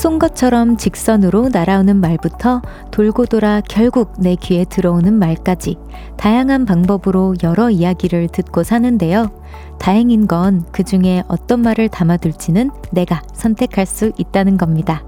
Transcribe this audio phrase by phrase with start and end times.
[0.00, 5.76] 쏜 것처럼 직선으로 날아오는 말부터 돌고 돌아 결국 내 귀에 들어오는 말까지
[6.16, 9.30] 다양한 방법으로 여러 이야기를 듣고 사는데요.
[9.78, 15.04] 다행인 건 그 중에 어떤 말을 담아둘지는 내가 선택할 수 있다는 겁니다.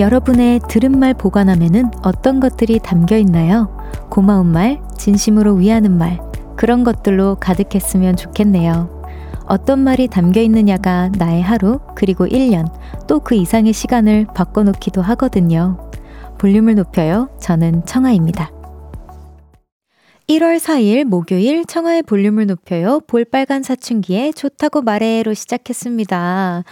[0.00, 3.68] 여러분의 들은 말 보관함에는 어떤 것들이 담겨 있나요?
[4.08, 6.18] 고마운 말, 진심으로 위하는 말,
[6.56, 9.02] 그런 것들로 가득했으면 좋겠네요.
[9.44, 12.66] 어떤 말이 담겨 있느냐가 나의 하루, 그리고 1년,
[13.06, 15.90] 또 그 이상의 시간을 바꿔놓기도 하거든요.
[16.38, 17.28] 볼륨을 높여요.
[17.38, 18.50] 저는 청아입니다.
[20.30, 23.00] 1월 4일 목요일 청하의 볼륨을 높여요.
[23.08, 26.62] 볼빨간 사춘기에 좋다고 말해로 시작했습니다.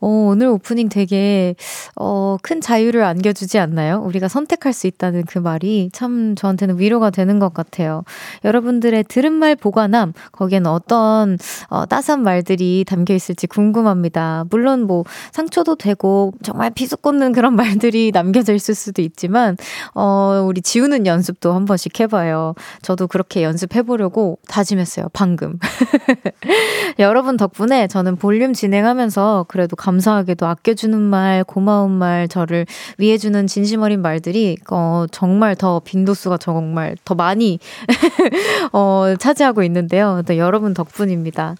[0.00, 1.54] 어, 오늘 오프닝 되게,
[1.96, 4.02] 어, 큰 자유를 안겨주지 않나요?
[4.04, 8.04] 우리가 선택할 수 있다는 그 말이 참 저한테는 위로가 되는 것 같아요.
[8.44, 11.38] 여러분들의 들은 말 보관함, 거기에는 어떤,
[11.68, 14.44] 어, 따스한 말들이 담겨 있을지 궁금합니다.
[14.50, 19.56] 물론 뭐, 상처도 되고, 정말 피수 꽂는 그런 말들이 남겨져 있을 수도 있지만,
[19.94, 22.54] 어, 우리 지우는 연습도 한 번씩 해봐요.
[22.82, 25.58] 저도 그렇게 연습해 보려고 다짐했어요, 방금.
[26.98, 32.66] 여러분 덕분에 저는 볼륨 진행하면서 그래도 감사하게도 아껴주는 말, 고마운 말, 저를
[32.98, 37.60] 위해주는 진심 어린 말들이, 어, 정말 더 빈도수가 정말 더 많이,
[38.72, 40.22] 어, 차지하고 있는데요.
[40.26, 41.54] 또 여러분 덕분입니다.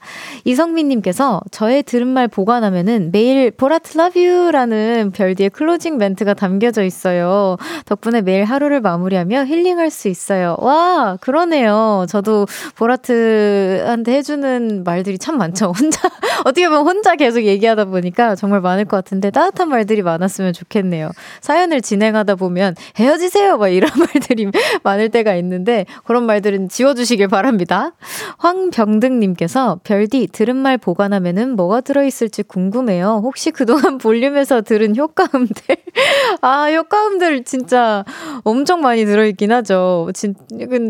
[0.44, 7.56] 이성민님께서 저의 들은 말 보관하면은 매일 보라트 love you라는 별디의 클로징 멘트가 담겨져 있어요.
[7.84, 10.56] 덕분에 매일 하루를 마무리하며 힐링할 수 있어요.
[10.58, 12.06] 와, 그러네요.
[12.08, 15.72] 저도 보라트한테 해주는 말들이 참 많죠.
[15.78, 16.00] 혼자,
[16.44, 21.10] 어떻게 보면 혼자 계속 얘기하다 보니까 보니까 정말 많을 것 같은데 따뜻한 말들이 많았으면 좋겠네요.
[21.42, 23.58] 사연을 진행하다 보면 헤어지세요!
[23.58, 24.50] 막 이런 말들이
[24.82, 27.92] 많을 때가 있는데 그런 말들은 지워주시길 바랍니다.
[28.38, 33.20] 황병등님께서 별디 들은 말 보관하면은 뭐가 들어있을지 궁금해요.
[33.22, 35.76] 혹시 그동안 볼륨에서 들은 효과음들?
[36.40, 38.04] 아, 효과음들 진짜
[38.44, 40.08] 엄청 많이 들어있긴 하죠.
[40.14, 40.34] 진,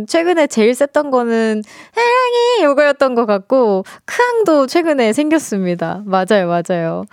[0.06, 1.62] 최근에 제일 셌던 거는
[1.96, 6.02] 해랑이 요거였던 것 같고 크앙도 최근에 생겼습니다.
[6.06, 7.04] 맞아요, 맞아요.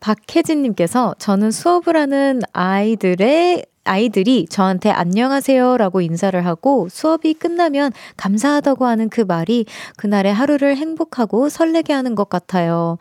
[0.00, 9.22] 박혜진님께서 저는 수업을 하는 아이들의 아이들이 저한테 안녕하세요라고 인사를 하고 수업이 끝나면 감사하다고 하는 그
[9.22, 9.64] 말이
[9.96, 12.98] 그날의 하루를 행복하고 설레게 하는 것 같아요.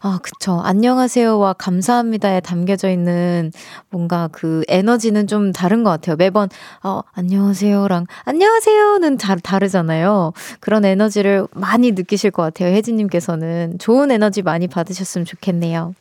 [0.00, 0.60] 아, 그쵸.
[0.62, 3.50] 안녕하세요와 감사합니다에 담겨져 있는
[3.90, 6.16] 뭔가 그 에너지는 좀 다른 것 같아요.
[6.16, 6.48] 매번,
[6.84, 10.32] 어, 안녕하세요랑 안녕하세요는 다, 다르잖아요.
[10.60, 12.74] 그런 에너지를 많이 느끼실 것 같아요.
[12.74, 13.78] 혜진님께서는.
[13.78, 15.94] 좋은 에너지 많이 받으셨으면 좋겠네요.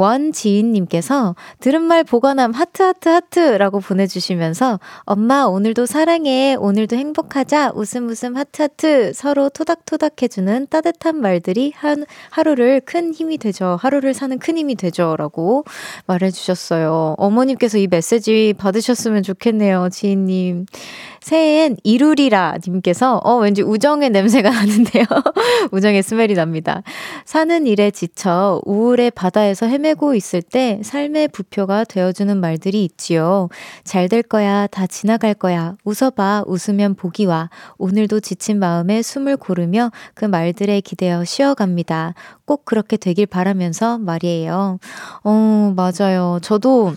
[0.00, 6.56] 원지인님께서 들은 말 보관함 하트 하트 하트라고 보내주시면서 엄마 오늘도 사랑해.
[6.58, 7.72] 오늘도 행복하자.
[7.74, 13.76] 웃음 웃음 하트 하트 서로 토닥토닥 해주는 따뜻한 말들이 한 하루를 큰 힘이 되죠.
[13.80, 15.64] 하루를 사는 큰 힘이 되죠라고
[16.06, 17.16] 말해주셨어요.
[17.18, 20.66] 어머님께서 이 메시지 받으셨으면 좋겠네요 지인님
[21.20, 25.04] 새해엔 이루리라 님께서 어 왠지 우정의 냄새가 나는데요.
[25.72, 26.82] 우정의 스멜이 납니다.
[27.24, 33.48] 사는 일에 지쳐 우울의 바다에서 헤매고 있을 때 삶의 부표가 되어주는 말들이 있지요.
[33.84, 34.66] 잘 될 거야.
[34.66, 35.76] 다 지나갈 거야.
[35.84, 36.42] 웃어봐.
[36.46, 37.48] 웃으면 복이 와.
[37.78, 42.14] 오늘도 지친 마음에 숨을 고르며 그 말들에 기대어 쉬어갑니다.
[42.44, 44.78] 꼭 그렇게 되길 바라면서 말이에요.
[45.22, 46.40] 어, 맞아요.
[46.42, 46.94] 저도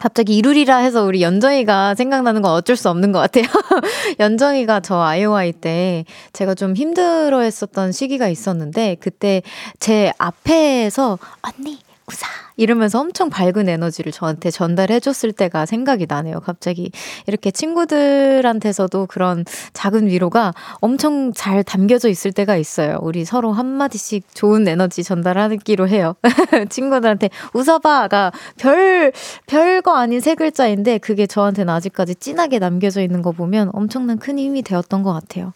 [0.00, 3.44] 갑자기 이루리라 해서 우리 연정이가 생각나는 건 어쩔 수 없는 것 같아요.
[4.18, 9.42] 연정이가 저 아이오아이 때 제가 좀 힘들어 했었던 시기가 있었는데 그때
[9.78, 11.78] 제 앞에서 언니
[12.10, 12.26] 웃어
[12.56, 16.40] 이러면서 엄청 밝은 에너지를 저한테 전달해 줬을 때가 생각이 나네요.
[16.40, 16.90] 갑자기
[17.26, 22.98] 이렇게 친구들한테서도 그런 작은 위로가 엄청 잘 담겨져 있을 때가 있어요.
[23.00, 26.16] 우리 서로 한 마디씩 좋은 에너지 전달하기로 해요.
[26.68, 29.12] 친구들한테 웃어봐가 별,
[29.46, 34.62] 별거 아닌 세 글자인데 그게 저한테는 아직까지 진하게 남겨져 있는 거 보면 엄청난 큰 힘이
[34.62, 35.54] 되었던 것 같아요.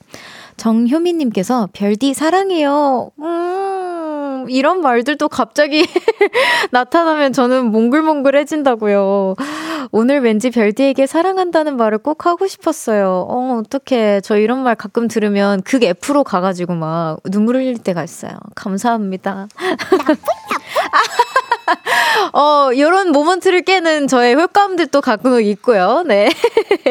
[0.56, 3.11] 정효미님께서 별디 사랑해요.
[3.19, 3.74] 음,
[4.49, 5.87] 이런 말들도 갑자기
[6.70, 9.35] 나타나면 저는 몽글몽글해진다고요.
[9.93, 13.26] 오늘 왠지 별디에게 사랑한다는 말을 꼭 하고 싶었어요.
[13.29, 14.20] 어, 어떡해.
[14.23, 18.32] 저 이런 말 가끔 들으면 극 F로 가가지고 막 눈물 흘릴 때가 있어요.
[18.55, 19.49] 감사합니다.
[22.32, 26.05] 어, 요런 모먼트를 깨는 저의 효과음들도 가끔 있고요.
[26.06, 26.28] 네.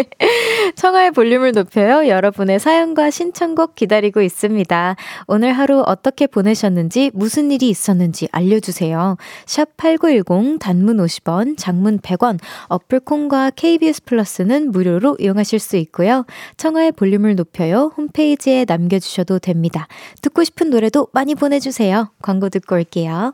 [0.75, 2.07] 청하의 볼륨을 높여요.
[2.07, 4.95] 여러분의 사연과 신청곡 기다리고 있습니다.
[5.27, 9.17] 오늘 하루 어떻게 보내셨는지, 무슨 일이 있었는지 알려주세요.
[9.45, 16.25] 샵 8910, 단문 50원, 장문 100원, 어플콘과 KBS 플러스는 무료로 이용하실 수 있고요.
[16.57, 17.91] 청하의 볼륨을 높여요.
[17.97, 19.87] 홈페이지에 남겨주셔도 됩니다.
[20.21, 22.11] 듣고 싶은 노래도 많이 보내주세요.
[22.21, 23.33] 광고 듣고 올게요.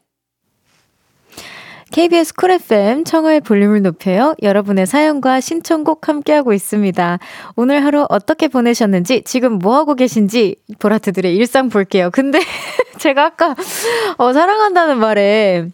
[1.91, 4.33] KBS 쿨 FM 청하의 볼륨을 높여요.
[4.41, 7.19] 여러분의 사연과 신청곡 함께하고 있습니다.
[7.55, 12.09] 오늘 하루 어떻게 보내셨는지, 지금 뭐하고 계신지, 보라트들의 일상 볼게요.
[12.11, 12.39] 근데
[12.97, 13.55] 제가 아까,
[14.17, 15.67] 어, 사랑한다는 말에,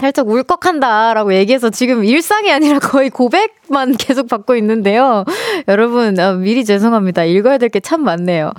[0.00, 5.24] 살짝 울컥한다라고 얘기해서 지금 일상이 아니라 거의 고백 만 계속 받고 있는데요.
[5.68, 7.24] 여러분, 어, 미리 죄송합니다.
[7.24, 8.52] 읽어야 될 게 참 많네요.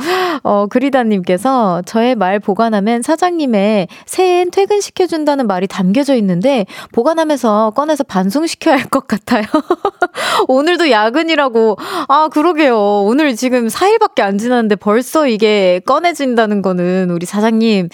[0.44, 8.84] 어, 그리다님께서 저의 말 보관하면 사장님의 새해엔 퇴근시켜준다는 말이 담겨져 있는데 보관하면서 꺼내서 반송시켜야 할
[8.90, 9.44] 것 같아요.
[10.48, 11.78] 오늘도 야근이라고.
[12.08, 13.04] 아, 그러게요.
[13.06, 17.90] 오늘 지금 4일밖에 안 지났는데 벌써 이게 꺼내진다는 거는 우리 사장님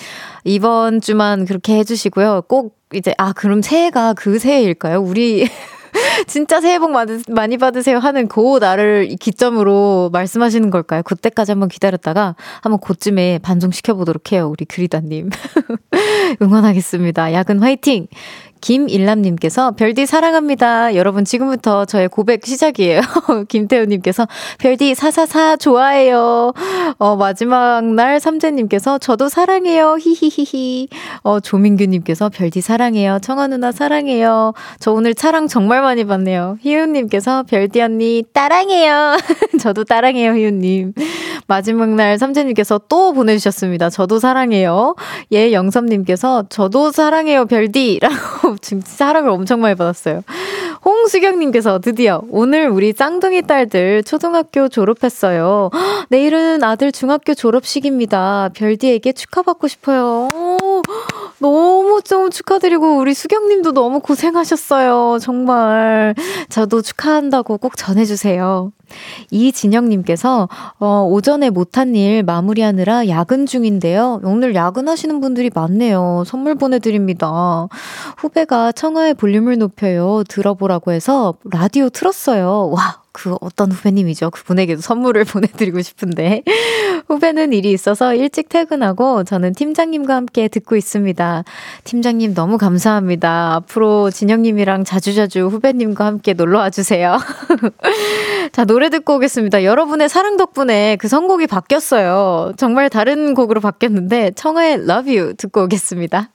[0.46, 2.44] 이번 주만 그렇게 해주시고요.
[2.48, 5.00] 꼭 이제, 아, 그럼 새해가 그 새해일까요?
[5.02, 5.48] 우리
[6.28, 6.92] 진짜 새해 복
[7.30, 11.04] 많이 받으세요 하는 그 날을 기점으로 말씀하시는 걸까요?
[11.04, 14.50] 그때까지 한번 기다렸다가 한번 그쯤에 반송시켜 보도록 해요.
[14.50, 15.30] 우리 그리다님.
[16.42, 17.34] 응원하겠습니다.
[17.34, 18.08] 야근 화이팅!
[18.62, 20.96] 김일남님께서 별디 사랑합니다.
[20.96, 23.02] 여러분 지금부터 저의 고백 시작이에요.
[23.48, 24.28] 김태우님께서
[24.58, 26.54] 별디 사사사 좋아해요.
[26.98, 29.98] 어, 마지막 날 삼재님께서 저도 사랑해요.
[30.00, 30.90] 히히히히.
[31.24, 33.20] 어, 조민규님께서 별디 사랑해요.
[33.22, 34.54] 청아 누나 사랑해요.
[34.80, 36.58] 저 오늘 차랑 정말 많이 봤네요.
[36.62, 39.18] 희윤님께서 별디 언니 따랑해요.
[39.60, 40.94] 저도 따랑해요 희윤님.
[41.48, 43.90] 마지막 날 삼재님께서 또 보내주셨습니다.
[43.90, 44.96] 저도 사랑해요.
[45.32, 50.22] 예 영섭님께서 저도 사랑해요 별디라고 진짜 사랑을 엄청 많이 받았어요.
[50.86, 55.70] 홍수경님께서 드디어 오늘 우리 쌍둥이 딸들 초등학교 졸업했어요.
[56.10, 58.50] 내일은 아들 중학교 졸업식입니다.
[58.54, 60.30] 별디에게 축하받고 싶어요.
[60.34, 60.82] 오,
[61.40, 65.20] 너무 좀 축하드리고 우리 수경님도 너무 고생하셨어요.
[65.20, 66.16] 정말
[66.50, 68.72] 저도 축하한다고 꼭 전해주세요.
[69.32, 70.50] 이진영님께서
[70.80, 74.20] 어, 오전에 못한 일 마무리하느라 야근 중인데요.
[74.24, 76.24] 오늘 야근하시는 분들이 많네요.
[76.26, 77.68] 선물 보내드립니다.
[78.18, 80.24] 후배가 청하의 볼륨을 높여요.
[80.28, 82.70] 들어보라 고 해서 라디오 틀었어요.
[82.70, 84.30] 와, 그 어떤 후배님이죠.
[84.30, 86.44] 그분에게도 선물을 보내드리고 싶은데.
[87.08, 91.44] 후배는 일이 있어서 일찍 퇴근하고 저는 팀장님과 함께 듣고 있습니다.
[91.84, 93.56] 팀장님 너무 감사합니다.
[93.56, 97.18] 앞으로 진영님이랑 자주자주 후배님과 함께 놀러 와 주세요.
[98.52, 99.64] 자, 노래 듣고 오겠습니다.
[99.64, 102.54] 여러분의 사랑 덕분에 그 선곡이 바뀌었어요.
[102.58, 106.30] 정말 다른 곡으로 바뀌었는데 청하의 Love You 듣고 오겠습니다.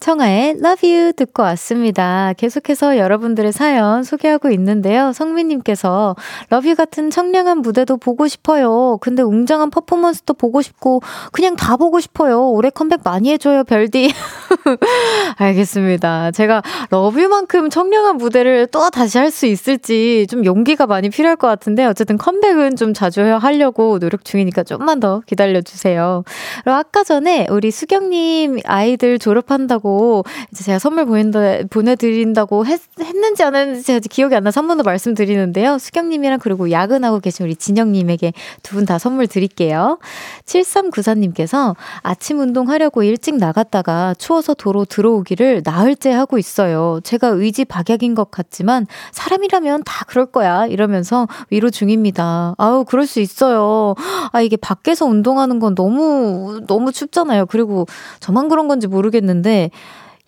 [0.00, 2.32] 청아의 Love You 듣고 왔습니다.
[2.36, 5.12] 계속해서 여러분들의 사연 소개하고 있는데요.
[5.12, 6.14] 성민님께서
[6.52, 8.98] Love You 같은 청량한 무대도 보고 싶어요.
[9.00, 11.00] 근데 웅장한 퍼포먼스도 보고 싶고
[11.32, 12.48] 그냥 다 보고 싶어요.
[12.50, 14.12] 올해 컴백 많이 해줘요, 별디.
[15.36, 16.30] 알겠습니다.
[16.32, 21.46] 제가 Love You만큼 청량한 무대를 또 다시 할 수 있을지 좀 용기가 많이 필요할 것
[21.46, 26.24] 같은데 어쨌든 컴백은 좀 자주 하려고 노력 중이니까 좀만 더 기다려주세요.
[26.64, 33.42] 그리고 아까 전에 우리 수경님 아이들 졸업한다고 하고 이제 제가 선물 보낸다, 보내드린다고 했, 했는지
[33.42, 35.78] 안 했는지 제가 기억이 안 나서 한 번 더 말씀드리는데요.
[35.78, 39.98] 수경님이랑 그리고 야근하고 계신 우리 진영님에게 두 분 다 선물 드릴게요.
[40.44, 47.00] 7394님께서 아침 운동하려고 일찍 나갔다가 추워서 도로 들어오기를 나흘째 하고 있어요.
[47.02, 50.66] 제가 의지 박약인 것 같지만 사람이라면 다 그럴 거야.
[50.66, 52.54] 이러면서 위로 중입니다.
[52.58, 53.94] 아우, 그럴 수 있어요.
[54.32, 57.46] 아, 이게 밖에서 운동하는 건 너무, 너무 춥잖아요.
[57.46, 57.86] 그리고
[58.20, 59.70] 저만 그런 건지 모르겠는데,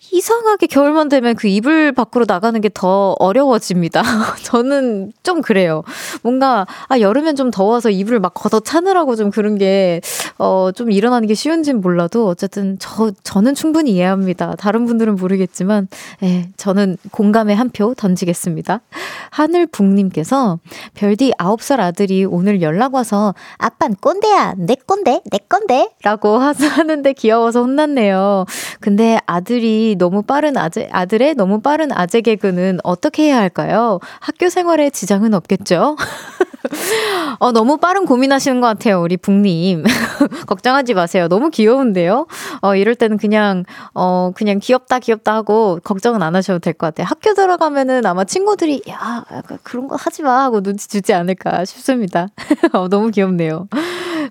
[0.09, 4.01] 이상하게 겨울만 되면 그 이불 밖으로 나가는 게 더 어려워집니다.
[4.43, 5.83] 저는 좀 그래요.
[6.23, 9.99] 뭔가, 아, 여름엔 좀 더워서 이불을 막 걷어 차느라고 좀 그런 게,
[10.39, 14.55] 어, 좀 일어나는 게 쉬운진 몰라도, 어쨌든 저, 저는 충분히 이해합니다.
[14.55, 15.87] 다른 분들은 모르겠지만,
[16.23, 18.81] 예, 저는 공감의 한 표 던지겠습니다.
[19.31, 20.59] 하늘북님께서,
[20.93, 25.89] 별디 9살 아들이 오늘 연락 와서, 아빤 꼰대야, 내 꼰대, 내 꼰대?
[26.03, 28.45] 라고 하는데 귀여워서 혼났네요.
[28.79, 33.99] 근데 아들이 너무 빠른 아재, 아들의 너무 빠른 아재 개그는 어떻게 해야 할까요?
[34.19, 35.95] 학교 생활에 지장은 없겠죠?
[37.39, 39.83] 어, 너무 빠른 고민하시는 것 같아요, 우리 북님.
[40.47, 41.27] 걱정하지 마세요.
[41.27, 42.27] 너무 귀여운데요?
[42.61, 47.07] 어, 이럴 때는 그냥, 어, 그냥 귀엽다, 귀엽다 하고 걱정은 안 하셔도 될 것 같아요.
[47.07, 49.25] 학교 들어가면은 아마 친구들이, 야,
[49.63, 52.27] 그런 거 하지 마 하고 눈치 주지 않을까 싶습니다.
[52.73, 53.67] 어, 너무 귀엽네요.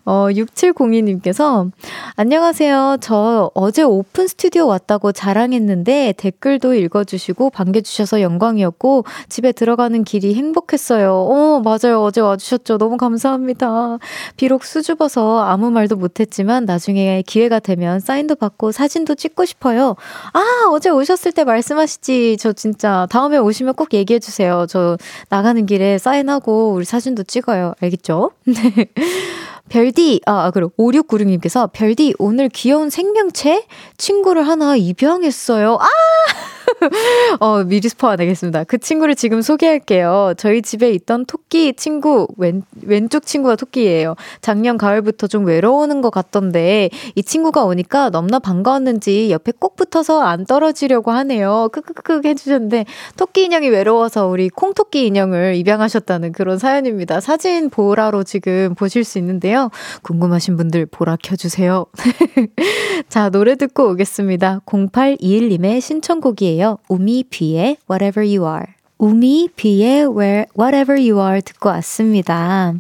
[0.04, 1.70] 어, 6702님께서
[2.16, 2.99] 안녕하세요.
[3.00, 11.12] 저 어제 오픈 스튜디오 왔다고 자랑했는데 댓글도 읽어주시고 반겨주셔서 영광이었고 집에 들어가는 길이 행복했어요.
[11.12, 12.02] 어, 맞아요.
[12.02, 12.78] 어제 와주셨죠.
[12.78, 13.99] 너무 감사합니다.
[14.37, 19.97] 비록 수줍어서 아무 말도 못했지만 나중에 기회가 되면 사인도 받고 사진도 찍고 싶어요.
[20.32, 22.37] 아, 어제 오셨을 때 말씀하시지.
[22.38, 24.66] 저 진짜 다음에 오시면 꼭 얘기해주세요.
[24.68, 24.97] 저
[25.28, 27.75] 나가는 길에 사인하고 우리 사진도 찍어요.
[27.80, 28.32] 알겠죠?
[28.44, 28.88] 네.
[29.69, 33.67] 별디, 아, 아 그리고 5696님께서 별디, 오늘 귀여운 생명체?
[33.97, 35.79] 친구를 하나 입양했어요.
[35.81, 35.87] 아!
[37.41, 38.65] 어, 미리 스포 안 하겠습니다.
[38.65, 40.35] 그 친구를 지금 소개할게요.
[40.37, 44.15] 저희 집에 있던 토끼 친구, 왼, 왼쪽 친구가 토끼예요.
[44.41, 50.47] 작년 가을부터 좀 외로우는 것 같던데, 이 친구가 오니까 넘나 반가웠는지 옆에 꼭 붙어서 안
[50.47, 51.69] 떨어지려고 하네요.
[51.73, 52.87] 크크크 해주셨는데,
[53.17, 57.21] 토끼 인형이 외로워서 우리 콩토끼 인형을 입양하셨다는 그런 사연입니다.
[57.21, 59.71] 사진 보라로 지금 보실 수 있는데요.
[60.03, 61.87] 궁금하신 분들 보라 켜주세요.
[63.09, 64.61] 자, 노래 듣고 오겠습니다.
[64.67, 66.60] 0821님의 신청곡이에요.
[66.61, 66.79] 노래예요.
[66.88, 68.67] 우미 비의 Whatever You Are.
[68.99, 72.75] 우미 비의 Whatever You Are 듣고 왔습니다.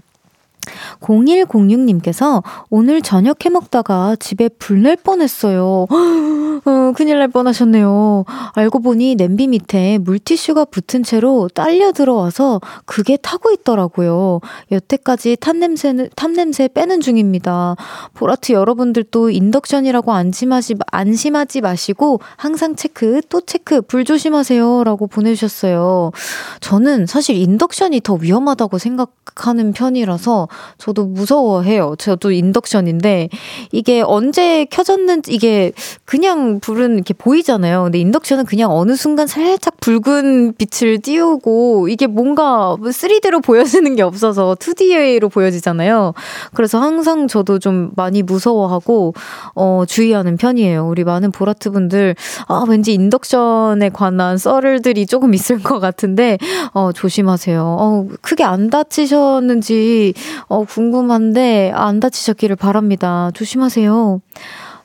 [1.00, 5.86] 0106님께서 오늘 저녁 해 먹다가 집에 불낼 뻔했어요.
[6.64, 8.24] 어, 큰일 날 뻔하셨네요.
[8.54, 14.40] 알고 보니 냄비 밑에 물티슈가 붙은 채로 딸려 들어와서 그게 타고 있더라고요.
[14.70, 17.76] 여태까지 탄 냄새는 탄 냄새 빼는 중입니다.
[18.14, 26.12] 보라트 여러분들도 인덕션이라고 안심하지 안심하지 마시고 항상 체크 또 체크 불 조심하세요 라고 보내주셨어요.
[26.60, 30.48] 저는 사실 인덕션이 더 위험하다고 생각하는 편이라서
[30.78, 31.94] 저도 무서워해요.
[31.98, 33.28] 저도 인덕션인데
[33.72, 35.72] 이게 언제 켜졌는지 이게
[36.04, 37.84] 그냥 불은 이렇게 보이잖아요.
[37.84, 44.56] 근데 인덕션은 그냥 어느 순간 살짝 붉은 빛을 띄우고 이게 뭔가 3D로 보여지는 게 없어서
[44.58, 46.14] 2D로 보여지잖아요.
[46.54, 49.14] 그래서 항상 저도 좀 많이 무서워하고
[49.54, 50.86] 어 주의하는 편이에요.
[50.86, 52.14] 우리 많은 보라트 분들
[52.48, 56.38] 아 왠지 인덕션에 관한 썰들이 조금 있을 것 같은데
[56.72, 57.76] 어 조심하세요.
[57.78, 60.14] 어 크게 안 다치셨는지
[60.48, 63.30] 어, 궁금한데 안 다치셨기를 바랍니다.
[63.34, 64.20] 조심하세요.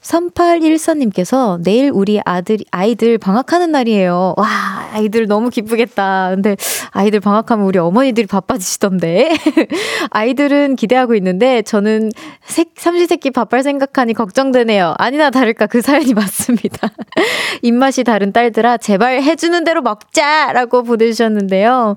[0.05, 4.35] 3814님께서 내일 우리 아들, 아이들 방학하는 날이에요.
[4.37, 4.47] 와,
[4.93, 6.29] 아이들 너무 기쁘겠다.
[6.33, 6.55] 근데
[6.91, 9.35] 아이들 방학하면 우리 어머니들이 바빠지시던데.
[10.11, 12.11] 아이들은 기대하고 있는데 저는
[12.45, 14.93] 색, 삼시세끼 바빨 생각하니 걱정되네요.
[14.97, 16.89] 아니나 다를까 그 사연이 맞습니다.
[17.61, 20.53] 입맛이 다른 딸들아, 제발 해주는 대로 먹자!
[20.53, 21.95] 라고 보내주셨는데요.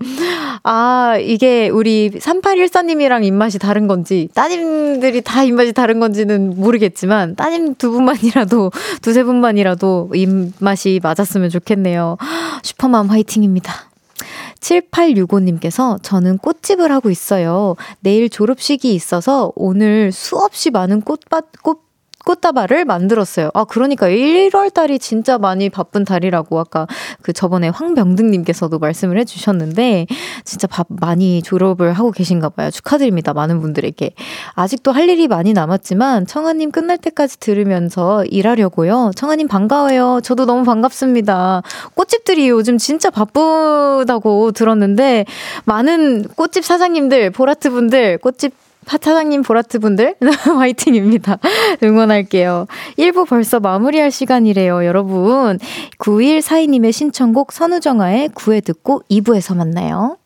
[0.62, 7.98] 아, 이게 우리 3814님이랑 입맛이 다른 건지, 따님들이 다 입맛이 다른 건지는 모르겠지만, 따님 두분
[8.02, 8.71] 만이라도,
[9.02, 12.17] 두세 분만이라도 입맛이 맞았으면 좋겠네요.
[12.62, 13.88] 슈퍼맘 화이팅입니다.
[14.61, 17.76] 7865님께서 저는 꽃집을 하고 있어요.
[18.00, 21.88] 내일 졸업식이 있어서 오늘 수없이 많은 꽃밭, 꽃
[22.28, 23.50] 꽃다발을 만들었어요.
[23.54, 26.87] 아, 그러니까 1월 달이 진짜 많이 바쁜 달이라고 아까
[27.23, 30.06] 그 저번에 황병등님께서도 말씀을 해주셨는데
[30.44, 32.70] 진짜 밥 많이 졸업을 하고 계신가 봐요.
[32.70, 33.32] 축하드립니다.
[33.32, 34.12] 많은 분들에게.
[34.52, 39.12] 아직도 할 일이 많이 남았지만 청아님 끝날 때까지 들으면서 일하려고요.
[39.16, 40.20] 청아님 반가워요.
[40.23, 41.62] 저도 너무 반갑습니다.
[41.94, 45.25] 꽃집들이 요즘 진짜 바쁘다고 들었는데
[45.64, 50.16] 많은 꽃집 사장님들, 보라트 분들, 꽃집 파차장님, 보라트 분들,
[50.57, 51.38] 화이팅입니다.
[51.83, 52.66] 응원할게요.
[52.99, 55.59] 1부 벌써 마무리할 시간이래요, 여러분.
[55.99, 60.16] 9142님의 신청곡 선우정아의 구애 듣고 2부에서 만나요.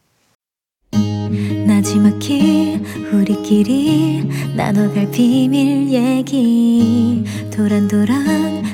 [1.66, 2.80] 나지막히
[3.12, 8.51] 우리끼리 나눠갈 비밀 얘기 도란도란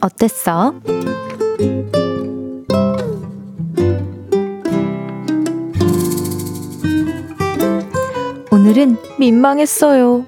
[0.00, 0.74] 어땠어?
[8.50, 10.24] 오늘은 민망했어요.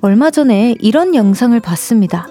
[0.00, 2.28] 얼마 전에 이런 영상을 봤습니다.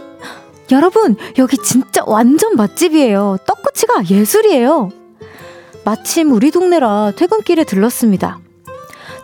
[0.71, 3.37] 여러분, 여기 진짜 완전 맛집이에요.
[3.45, 4.89] 떡꼬치가 예술이에요.
[5.83, 8.39] 마침 우리 동네라 퇴근길에 들렀습니다.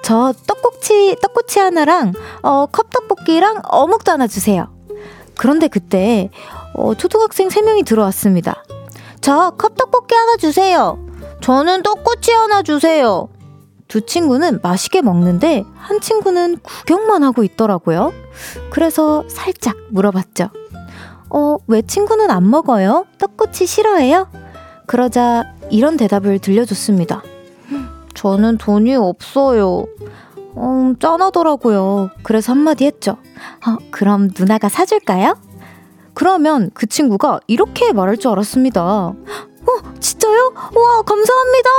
[0.03, 4.67] 저 떡꼬치, 떡꼬치 하나랑, 어, 컵떡볶이랑 어묵도 하나 주세요.
[5.37, 6.29] 그런데 그때,
[6.73, 8.63] 어, 초등학생 3명이 들어왔습니다.
[9.19, 10.97] 저 컵떡볶이 하나 주세요.
[11.41, 13.29] 저는 떡꼬치 하나 주세요.
[13.87, 18.13] 두 친구는 맛있게 먹는데 한 친구는 구경만 하고 있더라고요.
[18.69, 20.49] 그래서 살짝 물어봤죠.
[21.29, 23.05] 어, 왜 친구는 안 먹어요?
[23.17, 24.29] 떡꼬치 싫어해요?
[24.85, 27.21] 그러자 이런 대답을 들려줬습니다.
[28.13, 29.85] 저는 돈이 없어요.
[30.57, 32.09] 음, 짠하더라고요.
[32.23, 33.17] 그래서 한마디 했죠.
[33.65, 35.37] 어, 그럼 누나가 사줄까요?
[36.13, 38.81] 그러면 그 친구가 이렇게 말할 줄 알았습니다.
[38.83, 39.15] 어,
[39.99, 40.53] 진짜요?
[40.55, 41.69] 와, 감사합니다!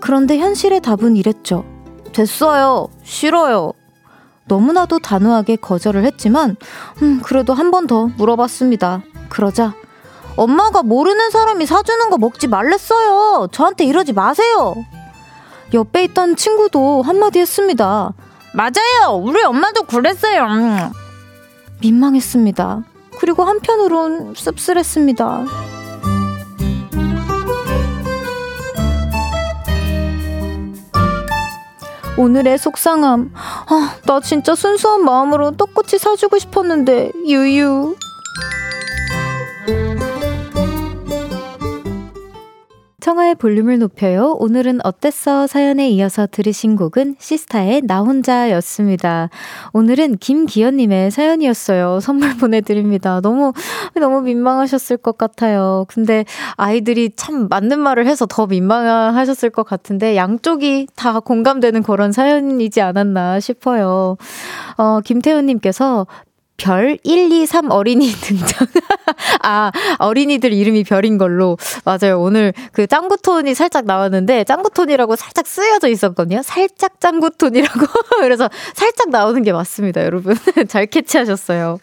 [0.00, 1.64] 그런데 현실의 답은 이랬죠.
[2.12, 2.88] 됐어요.
[3.02, 3.72] 싫어요.
[4.46, 6.56] 너무나도 단호하게 거절을 했지만,
[7.02, 9.02] 음, 그래도 한 번 더 물어봤습니다.
[9.28, 9.74] 그러자,
[10.36, 13.48] 엄마가 모르는 사람이 사주는 거 먹지 말랬어요.
[13.50, 14.74] 저한테 이러지 마세요.
[15.74, 18.12] 옆에 있던 친구도 한마디 했습니다.
[18.54, 19.16] 맞아요.
[19.20, 20.46] 우리 엄마도 그랬어요.
[21.80, 22.84] 민망했습니다.
[23.18, 25.46] 그리고 한편으론 씁쓸했습니다.
[32.18, 33.30] 오늘의 속상함.
[33.34, 37.94] 아, 나 진짜 순수한 마음으로 떡꼬치 사주고 싶었는데, 유유.
[43.06, 44.34] 청하의 볼륨을 높여요.
[44.40, 45.46] 오늘은 어땠어?
[45.46, 49.30] 사연에 이어서 들으신 곡은 시스타의 나 혼자였습니다.
[49.72, 52.00] 오늘은 김기현님의 사연이었어요.
[52.00, 53.20] 선물 보내드립니다.
[53.20, 53.52] 너무,
[53.94, 55.84] 너무 민망하셨을 것 같아요.
[55.86, 56.24] 근데
[56.56, 63.38] 아이들이 참 맞는 말을 해서 더 민망하셨을 것 같은데 양쪽이 다 공감되는 그런 사연이지 않았나
[63.38, 64.16] 싶어요.
[64.78, 66.08] 어, 김태훈님께서
[66.56, 68.66] 별 1, 2, 3 어린이 등장.
[69.42, 71.56] 아, 어린이들 이름이 별인 걸로.
[71.84, 72.20] 맞아요.
[72.20, 76.42] 오늘 그 짱구톤이 살짝 나왔는데, 짱구톤이라고 살짝 쓰여져 있었거든요.
[76.42, 77.80] 살짝 짱구톤이라고.
[78.20, 80.34] 그래서 살짝 나오는 게 맞습니다, 여러분.
[80.68, 81.78] 잘 캐치하셨어요.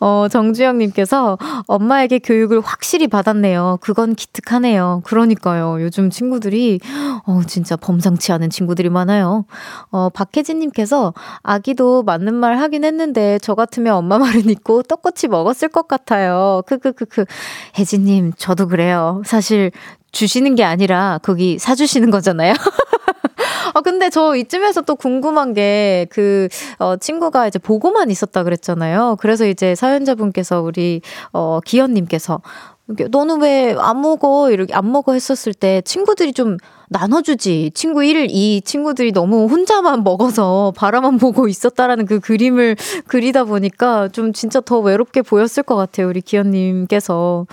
[0.00, 3.78] 어, 정주영님께서 엄마에게 교육을 확실히 받았네요.
[3.80, 5.02] 그건 기특하네요.
[5.04, 5.82] 그러니까요.
[5.82, 6.80] 요즘 친구들이,
[7.26, 9.44] 어, 진짜 범상치 않은 친구들이 많아요.
[9.90, 15.88] 어, 박혜진님께서 아기도 맞는 말 하긴 했는데, 저 같으면 엄마 말은 있고 떡꼬치 먹었을 것
[15.88, 16.62] 같아요.
[16.66, 17.24] 크크크크.
[17.78, 19.22] 혜진님, 저도 그래요.
[19.24, 19.70] 사실
[20.12, 22.52] 주시는 게 아니라 거기 사주시는 거잖아요.
[23.74, 26.48] 아, 근데 저 이쯤에서 또 궁금한 게, 그,
[26.78, 29.16] 어, 친구가 이제 보고만 있었다 그랬잖아요.
[29.20, 31.00] 그래서 이제 사연자분께서 우리,
[31.32, 32.42] 어, 기현님께서,
[33.10, 34.50] 너는 왜 안 먹어?
[34.50, 36.58] 이렇게 안 먹어 했었을 때 친구들이 좀
[36.92, 37.72] 나눠주지.
[37.74, 42.76] 친구 1, 2 친구들이 너무 혼자만 먹어서 바라만 보고 있었다라는 그 그림을
[43.06, 46.08] 그리다 보니까 좀 진짜 더 외롭게 보였을 것 같아요.
[46.08, 47.46] 우리 기현님께서.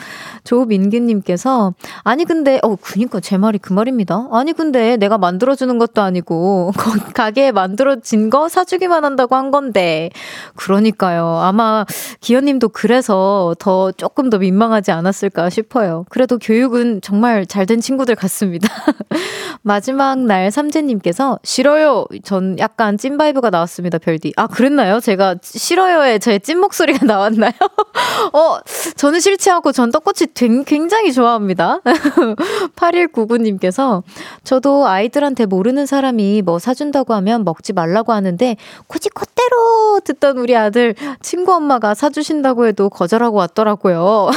[0.43, 1.73] 조민규님께서.
[2.03, 4.27] 아니, 근데, 어, 그니까 제 말이 그 말입니다.
[4.31, 6.71] 아니, 근데 내가 만들어주는 것도 아니고,
[7.15, 10.09] 가게에 만들어진 거 사주기만 한다고 한 건데.
[10.55, 11.39] 그러니까요.
[11.41, 11.85] 아마
[12.21, 16.05] 기현님도 그래서 더 조금 더 민망하지 않았을까 싶어요.
[16.09, 18.67] 그래도 교육은 정말 잘된 친구들 같습니다.
[19.61, 22.05] 마지막 날 삼재님께서 싫어요.
[22.23, 23.97] 전 약간 찐 vibe가 나왔습니다.
[23.97, 24.33] 별디.
[24.35, 24.99] 아 그랬나요?
[24.99, 27.51] 제가 싫어요에 제 찐 목소리가 나왔나요?
[28.33, 28.59] 어
[28.95, 30.27] 저는 싫지 않고 전 떡꼬치
[30.65, 31.79] 굉장히 좋아합니다.
[32.75, 34.03] 8199님께서
[34.43, 38.55] 저도 아이들한테 모르는 사람이 뭐 사준다고 하면 먹지 말라고 하는데
[38.87, 44.29] 굳이 콧대로 듣던 우리 아들 친구 엄마가 사주신다고 해도 거절하고 왔더라고요.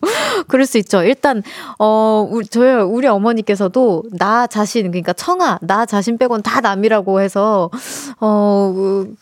[0.48, 1.02] 그럴 수 있죠.
[1.02, 1.42] 일단,
[1.78, 7.70] 어, 우리, 저희, 우리 어머니께서도 나 자신, 그러니까 청아, 나 자신 빼곤 다 남이라고 해서,
[8.20, 8.72] 어,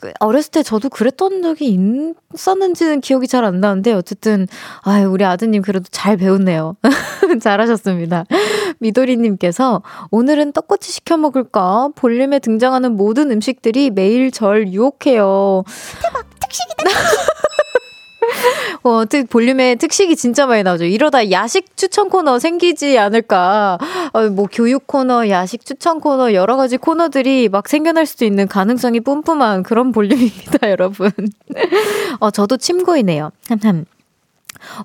[0.00, 1.78] 그, 어렸을 때 저도 그랬던 적이
[2.34, 4.48] 있었는지는 기억이 잘 안 나는데, 어쨌든,
[4.82, 6.76] 아유, 우리 아드님 그래도 잘 배웠네요.
[7.40, 8.24] 잘하셨습니다.
[8.78, 11.90] 미도리님께서, 오늘은 떡꼬치 시켜 먹을까?
[11.94, 15.64] 볼륨에 등장하는 모든 음식들이 매일 절 유혹해요.
[16.02, 16.26] 대박!
[16.40, 16.90] 특식이다!
[18.82, 20.84] 어, 특, 볼륨에 특식이 진짜 많이 나오죠.
[20.84, 23.78] 이러다 야식 추천 코너 생기지 않을까.
[24.12, 29.00] 어, 뭐 교육 코너, 야식 추천 코너, 여러 가지 코너들이 막 생겨날 수도 있는 가능성이
[29.00, 31.10] 뿜뿜한 그런 볼륨입니다, 여러분.
[32.20, 33.30] 어, 저도 침고이네요.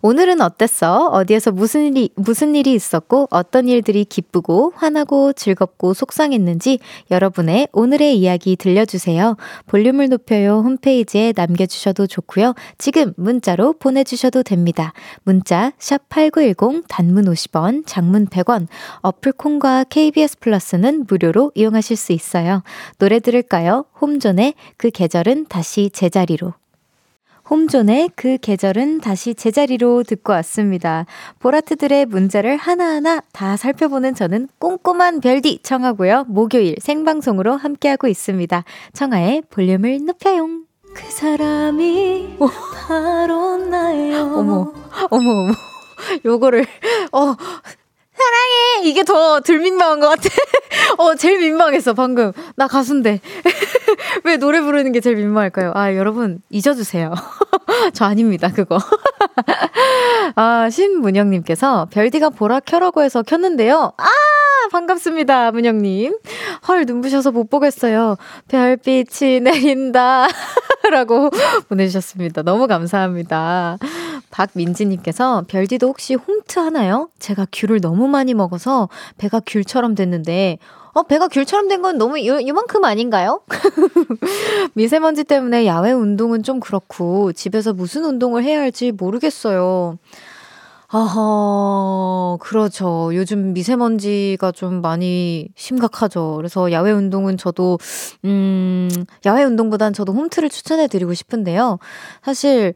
[0.01, 1.07] 오늘은 어땠어?
[1.07, 6.79] 어디에서 무슨 일이, 무슨 일이 있었고, 어떤 일들이 기쁘고, 화나고, 즐겁고, 속상했는지
[7.10, 9.38] 여러분의 오늘의 이야기 들려주세요.
[9.67, 12.53] 볼륨을 높여요 홈페이지에 남겨주셔도 좋고요.
[12.77, 14.93] 지금 문자로 보내주셔도 됩니다.
[15.23, 18.67] 문자, 샵8910, 단문 50원, 장문 100원,
[19.01, 22.63] 어플 콩과 KBS 플러스는 무료로 이용하실 수 있어요.
[22.97, 23.86] 노래 들을까요?
[24.01, 26.61] 홈존의 그 계절은 다시 제자리로.
[27.49, 31.06] 홈존의 그 계절은 다시 제자리로 듣고 왔습니다.
[31.39, 36.25] 보라트들의 문자를 하나하나 다 살펴보는 저는 꼼꼼한 별디 청하고요.
[36.27, 38.63] 목요일 생방송으로 함께하고 있습니다.
[38.93, 40.47] 청하의 볼륨을 높여요.
[40.93, 42.49] 그 사람이 오.
[42.88, 44.34] 바로 나예요.
[44.36, 44.73] 어머,
[45.10, 45.54] 어머, 어머.
[46.25, 46.65] 요거를,
[47.12, 47.36] 어,
[48.21, 48.89] 사랑해!
[48.89, 50.29] 이게 더 덜 민망한 것 같아.
[50.97, 52.31] 어, 제일 민망했어, 방금.
[52.55, 53.19] 나 가수인데.
[54.23, 55.71] 왜 노래 부르는 게 제일 민망할까요?
[55.75, 57.13] 아, 여러분, 잊어주세요.
[57.93, 58.77] 저 아닙니다, 그거.
[60.36, 63.93] 아, 신문영님께서 별디가 보라 켜라고 해서 켰는데요.
[63.97, 64.05] 아!
[64.71, 66.17] 반갑습니다, 문영님.
[66.67, 68.15] 헐, 눈부셔서 못 보겠어요.
[68.47, 70.27] 별빛이 내린다.
[70.89, 71.29] 라고
[71.69, 72.43] 보내주셨습니다.
[72.43, 73.77] 너무 감사합니다.
[74.29, 77.10] 박민지님께서 별디도 혹시 홈트 하나요?
[77.19, 80.57] 제가 귤을 너무 많이 먹어서 배가 귤처럼 됐는데
[80.93, 83.41] 어, 배가 귤처럼 된 건 너무 요, 요만큼 아닌가요?
[84.73, 89.97] 미세먼지 때문에 야외 운동은 좀 그렇고, 집에서 무슨 운동을 해야 할지 모르겠어요.
[90.89, 93.12] 아하, 그렇죠.
[93.13, 96.34] 요즘 미세먼지가 좀 많이 심각하죠.
[96.36, 97.79] 그래서 야외 운동은 저도,
[98.25, 98.89] 음,
[99.25, 101.79] 야외 운동보단 저도 홈트를 추천해 드리고 싶은데요.
[102.23, 102.73] 사실,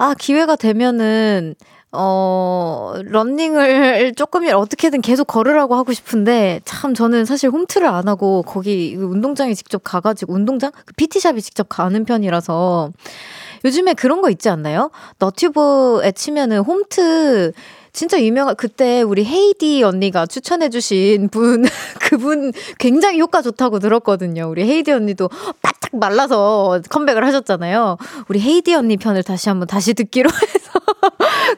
[0.00, 1.54] 아, 기회가 되면은,
[1.92, 8.96] 어, 런닝을 조금이라도 어떻게든 계속 걸으라고 하고 싶은데, 참 저는 사실 홈트를 안 하고, 거기
[8.96, 10.70] 운동장에 직접 가가지고, 운동장?
[10.86, 12.92] 그 PT샵에 직접 가는 편이라서,
[13.66, 14.90] 요즘에 그런 거 있지 않나요?
[15.18, 17.52] 너튜브에 치면은 홈트,
[17.92, 21.66] 진짜 유명한 그때 우리 헤이디 언니가 추천해주신 분
[22.00, 24.48] 그분 굉장히 효과 좋다고 들었거든요.
[24.48, 25.28] 우리 헤이디 언니도
[25.60, 27.96] 바 짝 말라서 컴백을 하셨잖아요.
[28.28, 30.80] 우리 헤이디 언니 편을 다시 한번 다시 듣기로 해서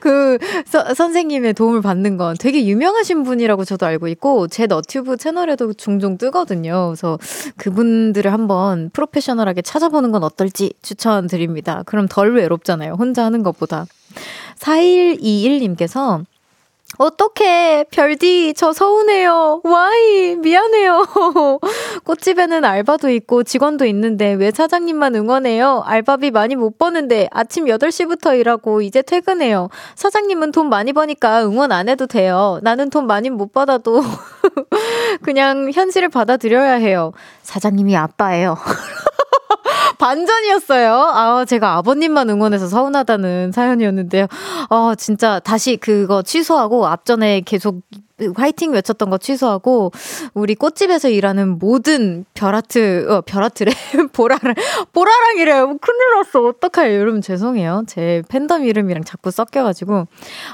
[0.00, 5.72] 그 서, 선생님의 도움을 받는 건 되게 유명하신 분이라고 저도 알고 있고 제 너튜브 채널에도
[5.74, 6.88] 종종 뜨거든요.
[6.88, 7.18] 그래서
[7.56, 11.82] 그분들을 한번 프로페셔널하게 찾아보는 건 어떨지 추천드립니다.
[11.86, 12.94] 그럼 덜 외롭잖아요.
[12.94, 13.86] 혼자 하는 것보다.
[14.58, 16.24] 4121님께서
[16.98, 17.86] 어떡해.
[17.90, 19.62] 별디, 저 서운해요.
[19.64, 21.06] 와이, 미안해요.
[22.04, 25.82] 꽃집에는 알바도 있고 직원도 있는데 왜 사장님만 응원해요?
[25.86, 29.68] 알바비 많이 못 버는데 아침 8시부터 일하고 이제 퇴근해요.
[29.94, 32.60] 사장님은 돈 많이 버니까 응원 안 해도 돼요.
[32.62, 34.02] 나는 돈 많이 못 받아도
[35.22, 37.12] 그냥 현실을 받아들여야 해요.
[37.42, 38.56] 사장님이 아빠예요.
[39.98, 40.94] 반전이었어요.
[40.94, 44.26] 아, 제가 아버님만 응원해서 서운하다는 사연이었는데요.
[44.70, 47.82] 아, 진짜 다시 그거 취소하고 앞전에 계속
[48.34, 49.92] 화이팅 외쳤던 거 취소하고
[50.34, 53.72] 우리 꽃집에서 일하는 모든 별아트 어 별아트래.
[54.12, 54.54] 보라랑
[54.92, 55.62] 보라랑이래.
[55.62, 56.46] 뭐 큰일 났어.
[56.46, 57.84] 어떡해요 여러분 죄송해요.
[57.86, 60.06] 제 팬덤 이름이랑 자꾸 섞여가지고.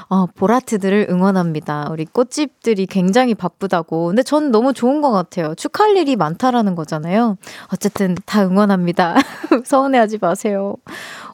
[0.09, 1.89] 어 보라트들을 응원합니다.
[1.91, 4.07] 우리 꽃집들이 굉장히 바쁘다고.
[4.07, 5.55] 근데 전 너무 좋은 것 같아요.
[5.55, 7.37] 축하할 일이 많다라는 거잖아요.
[7.73, 9.15] 어쨌든 다 응원합니다.
[9.65, 10.75] 서운해하지 마세요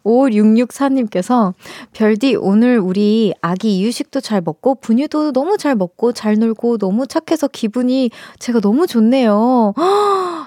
[0.05, 1.53] 5664님께서
[1.93, 7.47] 별디 오늘 우리 아기 이유식도 잘 먹고 분유도 너무 잘 먹고 잘 놀고 너무 착해서
[7.47, 9.73] 기분이 제가 너무 좋네요.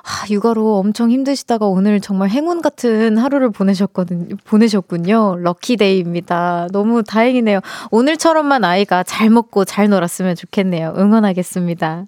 [0.09, 4.37] 아, 육아로 엄청 힘드시다가 오늘 정말 행운 같은 하루를 보내셨거든요.
[4.45, 5.37] 보내셨군요.
[5.41, 6.69] 럭키데이입니다.
[6.73, 7.61] 너무 다행이네요.
[7.91, 10.95] 오늘처럼만 아이가 잘 먹고 잘 놀았으면 좋겠네요.
[10.97, 12.05] 응원하겠습니다.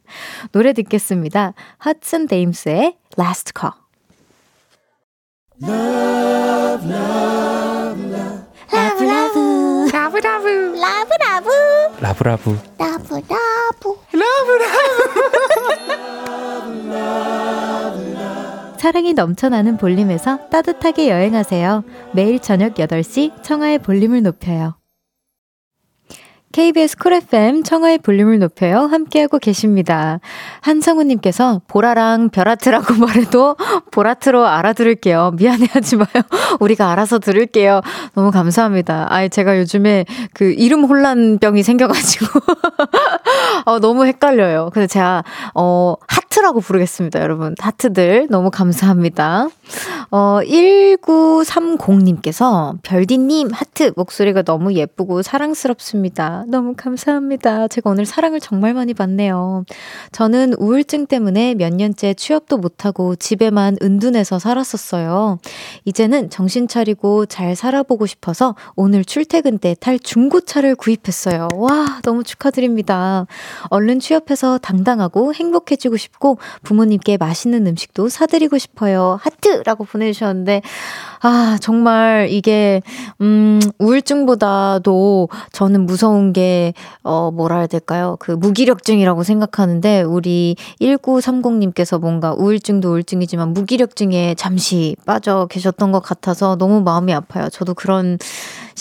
[0.53, 1.55] 노래 듣겠습니다.
[1.79, 3.80] 하츠 데임스의 Last Call.
[5.62, 8.40] Love, love, love.
[8.73, 10.49] 라브라브 라브라브
[10.81, 11.51] 라브라브
[11.99, 13.20] 라브라브 라브라브
[14.12, 14.81] 라브라브
[18.79, 21.85] 사랑이 넘쳐나는 볼륨에서 따뜻하게 여행하세요.
[22.14, 24.80] 매일 저녁 8시 청하의 볼륨을 높여요.
[26.53, 28.81] KBS 쿨 FM 청하의 볼륨을 높여요.
[28.81, 30.19] 함께하고 계십니다.
[30.63, 33.57] 한성우님께서 보라랑 별아트라고 말해도
[33.91, 35.33] 보라트로 알아들을게요.
[35.37, 36.09] 미안해하지 마요.
[36.59, 37.83] 우리가 알아서 들을게요.
[38.15, 39.07] 너무 감사합니다.
[39.11, 42.27] 아 제가 요즘에 그 이름 혼란병이 생겨가지고
[43.67, 44.71] 어, 너무 헷갈려요.
[44.73, 47.57] 그래서 제가 어 하트 하트라고 부르겠습니다, 여러분.
[47.59, 49.49] 하트들 너무 감사합니다.
[50.12, 56.45] 어, 1930님께서 별디님 하트 목소리가 너무 예쁘고 사랑스럽습니다.
[56.47, 57.66] 너무 감사합니다.
[57.66, 59.64] 제가 오늘 사랑을 정말 많이 받네요.
[60.12, 65.40] 저는 우울증 때문에 몇 년째 취업도 못하고 집에만 은둔해서 살았었어요.
[65.85, 71.49] 이제는 정신 차리고 잘 살아보고 싶어서 오늘 출퇴근 때 탈 중고차를 구입했어요.
[71.57, 73.27] 와, 너무 축하드립니다.
[73.71, 76.19] 얼른 취업해서 당당하고 행복해지고 싶고
[76.62, 79.18] 부모님께 맛있는 음식도 사드리고 싶어요.
[79.22, 80.62] 하트라고 보내주셨는데,
[81.22, 82.83] 아, 정말 이게,
[83.20, 88.16] 음, 우울증보다도 저는 무서운 게, 어, 뭐라 해야 될까요?
[88.20, 96.83] 그 무기력증이라고 생각하는데, 우리 1930님께서 뭔가 우울증도 우울증이지만 무기력증에 잠시 빠져 계셨던 것 같아서 너무
[96.83, 97.48] 마음이 아파요.
[97.50, 98.18] 저도 그런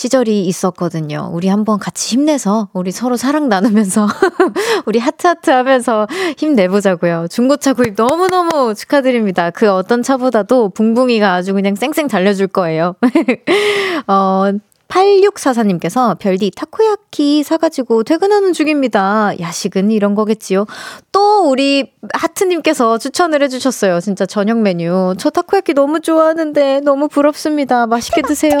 [0.00, 1.28] 시절이 있었거든요.
[1.30, 4.08] 우리 한번 같이 힘내서 우리 서로 사랑 나누면서
[4.86, 6.06] 우리 하트하트 하면서
[6.38, 7.26] 힘내보자고요.
[7.28, 9.50] 중고차 구입 너무너무 축하드립니다.
[9.50, 12.94] 그 어떤 차보다도 붕붕이가 아주 그냥 쌩쌩 달려줄 거예요.
[14.08, 14.50] 어,
[14.90, 19.32] 8644님께서 별디 타코야키 사가지고 퇴근하는 중입니다.
[19.38, 20.66] 야식은 이런 거겠지요.
[21.12, 24.00] 또 우리 하트님께서 추천을 해주셨어요.
[24.00, 25.14] 진짜 저녁 메뉴.
[25.18, 27.86] 저 타코야키 너무 좋아하는데 너무 부럽습니다.
[27.86, 28.60] 맛있게 드세요.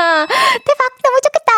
[0.00, 1.50] 대박 너무 좋겠다.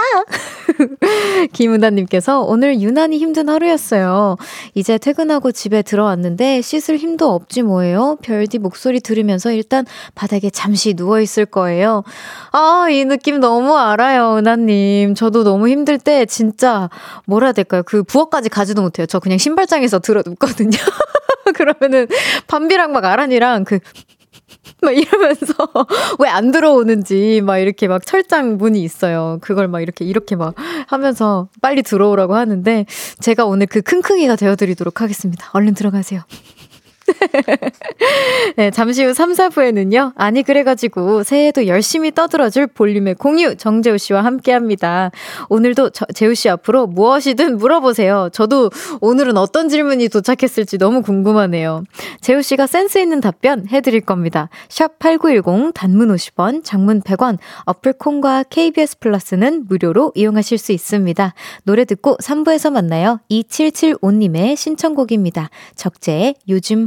[1.53, 4.37] 김은다님께서 오늘 유난히 힘든 하루였어요.
[4.75, 8.19] 이제 퇴근하고 집에 들어왔는데 씻을 힘도 없지 뭐예요.
[8.23, 12.03] 별디 목소리 들으면서 일단 바닥에 잠시 누워 있을 거예요.
[12.53, 15.15] 아 이 느낌 너무 알아요, 은하님.
[15.15, 16.89] 저도 너무 힘들 때 진짜
[17.27, 17.83] 뭐라 해야 될까요?
[17.85, 19.05] 그 부엌까지 가지도 못해요.
[19.07, 20.71] 저 그냥 신발장에서 들어 눕거든요.
[21.55, 22.07] 그러면은
[22.47, 23.79] 밤비랑 막 아란이랑 그
[24.81, 25.55] 막 이러면서
[26.19, 29.39] 왜 안 들어오는지 막 이렇게 막 철장 문이 있어요.
[29.43, 30.55] 그걸 막 이렇게 이렇게 막
[30.89, 32.87] 하면서 빨리 들어오라고 하는데
[33.21, 35.51] 제가 오늘 그 킁킁이가 되어드리도록 하겠습니다.
[35.53, 36.23] 얼른 들어가세요.
[38.57, 40.13] 네, 잠시 후 3, 4부에는요.
[40.17, 45.11] 아니 그래가지고 새해도 열심히 떠들어줄 볼륨의 공유 정재우 씨와 함께 합니다.
[45.49, 48.31] 오늘도 저, 재우 씨 앞으로 무엇이든 물어보세요.
[48.33, 51.85] 저도 오늘은 어떤 질문이 도착했을지 너무 궁금하네요.
[52.21, 54.49] 재우 씨가 센스 있는 답변 해드릴 겁니다.
[54.69, 61.35] 샵 #8910 단문 50원, 장문 100원, 어플 콩과 KBS 플러스는 무료로 이용하실 수 있습니다.
[61.65, 63.21] 노래 듣고 3부에서 만나요.
[63.31, 65.51] 2775님의 신청곡입니다.
[65.75, 66.87] 적재의 요즘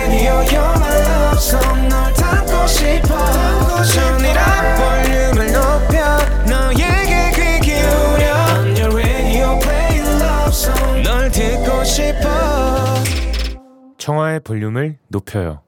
[14.01, 15.61] 청하의 볼륨을 높여요.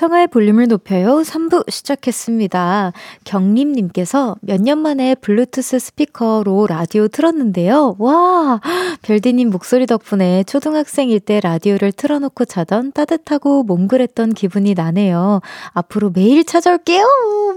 [0.00, 1.18] 청하의 볼륨을 높여요.
[1.20, 2.92] 3부 시작했습니다.
[3.24, 7.96] 경림님께서 몇 년 만에 블루투스 스피커로 라디오 틀었는데요.
[7.98, 8.60] 와,
[9.02, 15.40] 별디님 목소리 덕분에 초등학생일 때 라디오를 틀어놓고 자던 따뜻하고 몽글했던 기분이 나네요.
[15.74, 17.04] 앞으로 매일 찾아올게요.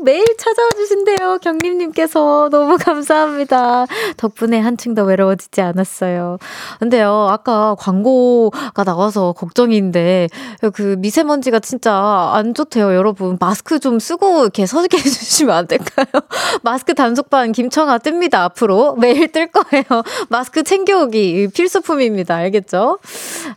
[0.04, 1.38] 매일 찾아와 주신대요.
[1.42, 3.86] 경림님께서 너무 감사합니다.
[4.18, 6.40] 덕분에 한층 더 외로워지지 않았어요.
[6.80, 10.28] 근데요, 아까 광고가 나와서 걱정인데
[10.74, 13.38] 그 미세먼지가 진짜 안 좋대요, 여러분.
[13.40, 16.06] 마스크 좀 쓰고 이렇게 서게 해주시면 안 될까요?
[16.64, 18.96] 마스크 단속반 김청아 뜹니다, 앞으로.
[18.96, 19.84] 매일 뜰 거예요.
[20.30, 22.36] 마스크 챙겨오기 필수품입니다.
[22.36, 23.00] 알겠죠?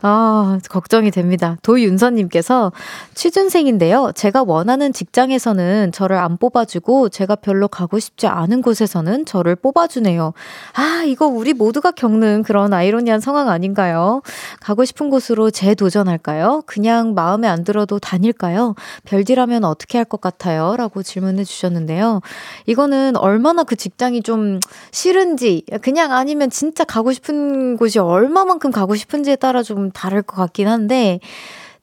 [0.02, 1.56] 아, 걱정이 됩니다.
[1.62, 2.72] 도윤서님께서
[3.14, 4.12] 취준생인데요.
[4.14, 10.32] 제가 원하는 직장에서는 저를 안 뽑아주고 제가 별로 가고 싶지 않은 곳에서는 저를 뽑아주네요.
[10.74, 14.22] 아, 이거 우리 모두가 겪는 그런 아이러니한 상황 아닌가요?
[14.60, 16.62] 가고 싶은 곳으로 재도전할까요?
[16.66, 18.65] 그냥 마음에 안 들어도 다닐까요?
[19.04, 20.76] 별디라면 어떻게 할 것 같아요?
[20.76, 22.20] 라고 질문해 주셨는데요.
[22.66, 24.60] 이거는 얼마나 그 직장이 좀
[24.92, 30.68] 싫은지, 그냥 아니면 진짜 가고 싶은 곳이 얼마만큼 가고 싶은지에 따라 좀 다를 것 같긴
[30.68, 31.18] 한데,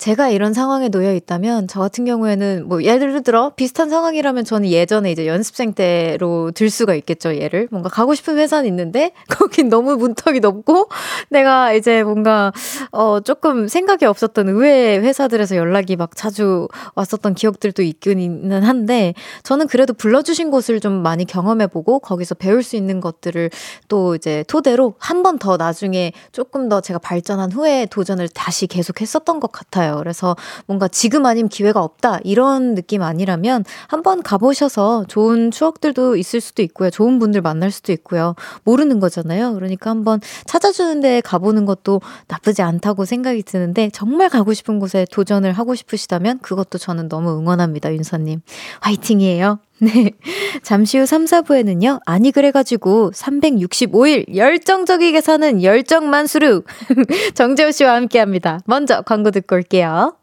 [0.04, 5.10] 제가 이런 상황에 놓여 있다면 저 같은 경우에는 뭐 예를 들어 비슷한 상황이라면 저는 예전에
[5.13, 10.42] 이제 연습생 때로 들 수가 있겠죠 예를 뭔가 가고 싶은 회사는 있는데 거긴 너무 문턱이
[10.42, 10.89] 높고
[11.30, 12.52] 내가 이제 뭔가
[12.92, 19.13] 어 조금 생각이 없었던 의외의 회사들에서 연락이 막 자주 왔었던 기억들도 있기는 한데
[19.44, 23.52] 저는 그래도 불러주신 곳을 좀 많이 경험해보고 거기서 배울 수 있는 것들을
[23.88, 29.00] 또 이제 토대로 한 번 더 나중에 조금 더 제가 발전한 후에 도전을 다시 계속
[29.00, 29.92] 했었던 것 같아요.
[29.93, 29.99] 같아요.
[29.99, 36.62] 그래서 뭔가 지금 아님 기회가 없다 이런 느낌 아니라면 한번 가보셔서 좋은 추억들도 있을 수도
[36.63, 36.89] 있고요.
[36.89, 38.36] 좋은 분들 만날 수도 있고요.
[38.63, 39.53] 모르는 거잖아요.
[39.53, 45.53] 그러니까 한번 찾아주는 데 가보는 것도 나쁘지 않다고 생각이 드는데 정말 가고 싶은 곳에 도전을
[45.53, 47.93] 하고 싶으시다면 그것도 저는 너무 응원합니다.
[47.93, 48.41] 윤서님.
[48.82, 49.60] 화이팅이에요.
[49.84, 50.12] 네.
[50.63, 56.62] 잠시 후 3, 4부에는요, 아니, 그래가지고 365일 열정적이게 사는 열정만수르
[57.36, 58.60] 정재호 씨와 함께 합니다.
[58.65, 60.15] 먼저 광고 듣고 올게요.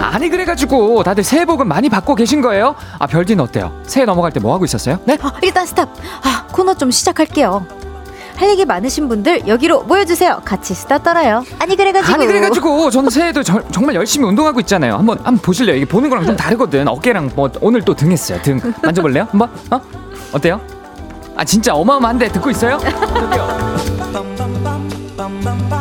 [0.00, 2.74] 아니 그래가지고 다들 새해 복은 많이 받고 계신 거예요?
[2.98, 3.82] 아 별디는 어때요?
[3.86, 5.00] 새해 넘어갈 때 뭐 하고 있었어요?
[5.04, 5.18] 네?
[5.22, 5.88] 아, 일단 스탑.
[6.22, 7.66] 아, 코너 좀 시작할게요.
[8.36, 10.42] 할 얘기 많으신 분들 여기로 모여주세요.
[10.44, 11.44] 같이 수다 떨어요.
[11.58, 12.14] 아니 그래가지고.
[12.14, 14.94] 아니 그래가지고 저는 새해도 저, 정말 열심히 운동하고 있잖아요.
[14.96, 15.76] 한번 한번 보실래요?
[15.76, 16.86] 이게 보는 거랑 좀 다르거든.
[16.88, 18.38] 어깨랑 뭐 오늘 또 등 했어요.
[18.42, 19.26] 등 만져볼래요?
[19.30, 19.48] 한번?
[19.70, 19.80] 어?
[20.32, 20.60] 어때요?
[21.34, 22.78] 아 진짜 어마어마한데 듣고 있어요?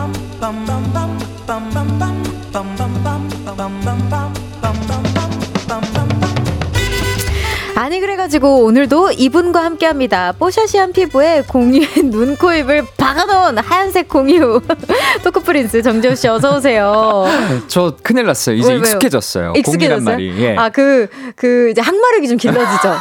[7.86, 10.32] 아니 그래가지고 오늘도 이분과 함께합니다.
[10.40, 14.60] 뽀샤시한 피부에 공유의 눈, 코, 입을 박아놓은 하얀색 공유
[15.24, 17.26] 토크 프린스 정재호 씨 어서 오세요.
[17.68, 18.56] 저 큰일 났어요.
[18.56, 19.54] 이제 왜, 익숙해졌어요.
[19.56, 20.04] 익숙해졌어요?
[20.04, 20.34] 말이.
[20.42, 20.56] 예.
[20.58, 22.96] 아그그 그 이제 항마력이 좀 길러지죠.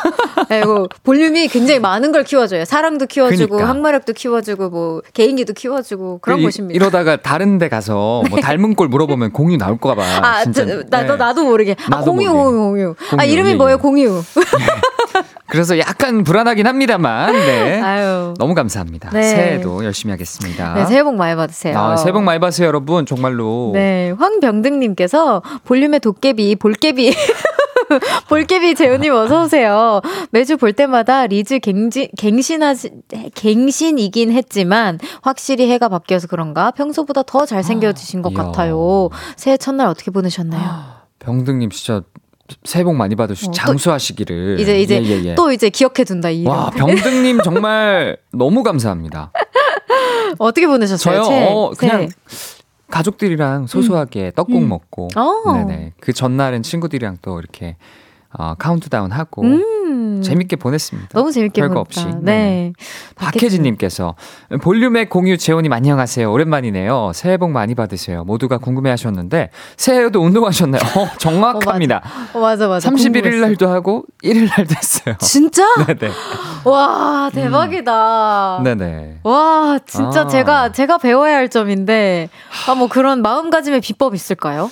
[0.48, 2.66] 그리고 볼륨이 굉장히 많은 걸 키워줘요.
[2.66, 3.70] 사랑도 키워주고 그러니까.
[3.70, 6.76] 항마력도 키워주고 뭐 개인기도 키워주고 그런 이- 곳입니다.
[6.76, 10.02] 이러다가 다른데 가서 뭐 닮은 꼴 물어보면 공유 나올까봐.
[10.02, 10.66] 아, 진짜.
[10.66, 11.16] 저, 나도 네.
[11.16, 11.74] 나도 모르게.
[11.86, 12.58] 아, 나도 공유, 모르게.
[12.58, 12.94] 공유, 공유.
[13.16, 13.80] 아, 이름이 예, 뭐예요, 예.
[13.80, 14.22] 공유?
[15.46, 17.32] 그래서 약간 불안하긴 합니다만.
[17.32, 17.80] 네.
[17.80, 18.34] 아유.
[18.38, 19.10] 너무 감사합니다.
[19.10, 19.22] 네.
[19.22, 20.74] 새해도 열심히 하겠습니다.
[20.74, 21.78] 네, 새해 복 많이 받으세요.
[21.78, 23.06] 아, 새해 복 많이 받으세요, 여러분.
[23.06, 23.70] 정말로.
[23.74, 27.14] 네, 황병등님께서 볼륨의 도깨비, 볼깨비.
[28.28, 30.00] 볼깨비 재훈님 어서 오세요.
[30.30, 32.90] 매주 볼 때마다 리즈 갱지, 갱신하지,
[33.34, 38.38] 갱신이긴 했지만, 확실히 해가 바뀌어서 그런가 평소보다 더 잘생겨지신 것 이야.
[38.44, 39.10] 같아요.
[39.36, 40.94] 새해 첫날 어떻게 보내셨나요?
[41.18, 42.02] 병등님 진짜
[42.64, 44.58] 새해 복 많이 받으시고 어, 또 장수하시기를.
[44.60, 45.34] 이제, 이제 예, 예, 예.
[45.34, 46.52] 또 이제 기억해 둔다, 이 이름.
[46.52, 49.32] 와, 병등님 정말 너무 감사합니다.
[50.38, 51.22] 어떻게 보내셨어요?
[51.22, 51.44] 저요?
[51.46, 52.08] 어, 그냥 새해.
[52.90, 54.68] 가족들이랑 소소하게 떡국 음.
[54.68, 55.08] 먹고.
[55.16, 55.52] 어.
[55.52, 55.92] 네네.
[56.00, 57.76] 그 전날은 친구들이랑 또 이렇게
[58.38, 59.42] 어, 카운트다운 하고.
[59.42, 60.20] 음.
[60.22, 61.08] 재밌게 보냈습니다.
[61.12, 62.00] 너무 재밌게 별거 보냈다.
[62.08, 62.18] 없이.
[62.22, 62.72] 네.
[63.16, 64.14] 박혜진님께서
[64.62, 66.30] 볼륨의 공유 재원님 안녕하세요.
[66.32, 67.12] 오랜만이네요.
[67.14, 68.24] 새해 복 많이 받으세요.
[68.24, 70.80] 모두가 궁금해하셨는데 새해에도 운동하셨나요?
[70.96, 72.02] 어, 정확합니다.
[72.32, 72.88] 어, 맞아, 맞아.
[72.90, 73.46] 31일 궁금했어.
[73.46, 75.14] 날도 하고 1일 날도 했어요.
[75.20, 75.62] 진짜?
[75.86, 76.12] 네네.
[76.64, 78.60] 와, 대박이다.
[78.64, 79.20] 네네.
[79.24, 80.26] 와, 진짜 아.
[80.26, 82.30] 제가, 제가 배워야 할 점인데,
[82.68, 84.70] 아, 뭐 그런 마음가짐의 비법 있을까요?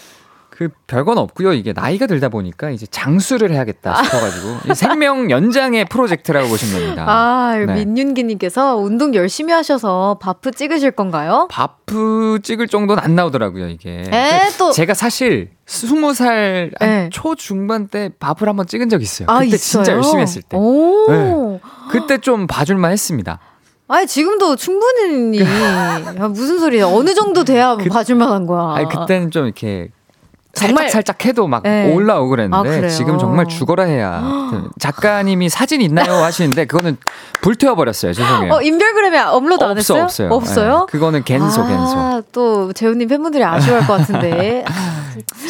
[0.55, 1.55] 그 별건 없고요.
[1.55, 7.05] 이게 나이가 들다 보니까 이제 장수를 해야겠다 싶어가지고 이 생명 연장의 프로젝트라고 보시면 됩니다.
[7.09, 7.85] 아, 네.
[7.87, 11.49] 민윤기님께서 운동 열심히 하셔서 바프 찍으실 건가요?
[11.51, 14.05] 바프 찍을 정도는 안 나오더라고요 이게.
[14.13, 14.73] 에, 또.
[14.73, 17.09] 제가 사실 스무 살 네.
[17.11, 19.29] 초중반 때 밥을 한번 찍은 적 있어요.
[19.31, 19.85] 아, 그때 있어요?
[19.85, 20.55] 진짜 열심히 했을 때.
[20.59, 21.07] 오.
[21.09, 21.61] 네.
[21.91, 23.39] 그때 좀 봐줄만 했습니다.
[23.89, 25.41] 아니, 지금도 충분히.
[25.41, 26.87] 야, 무슨 소리야.
[26.89, 28.75] 어느 정도 돼야 그- 봐줄만 한 거야.
[28.77, 29.89] 아니 그때는 좀 이렇게
[30.55, 31.93] 정말- 살짝 살짝 해도 막 네.
[31.93, 32.91] 올라오고 아, 그랬는데 그래요?
[32.91, 36.99] 지금 정말 죽어라 해야 그 작가님이 사진 있나요 하시는데 그거는
[37.41, 40.05] 불태워 버렸어요 죄송해요 어, 인별그램에 업로드 안 없어 했어요?
[40.05, 40.79] 없어요 없어요?
[40.81, 44.65] 네, 그거는 갠소 갠소 아, 또 재훈님 팬분들이 아쉬워할 것 같은데.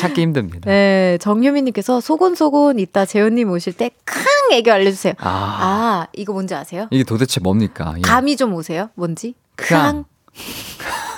[0.01, 5.15] 찾기 힘듭니다 네, 정유미님께서 소곤소곤 이따 재훈님 오실 때캉 애교 알려주세요.
[5.19, 6.88] 아, 아, 이거 뭔지 아세요?
[6.91, 8.01] 이게 도대체 뭡니까 예.
[8.03, 8.91] 감이 좀 오세요?
[8.95, 9.35] 뭔지?
[9.57, 10.05] 캉.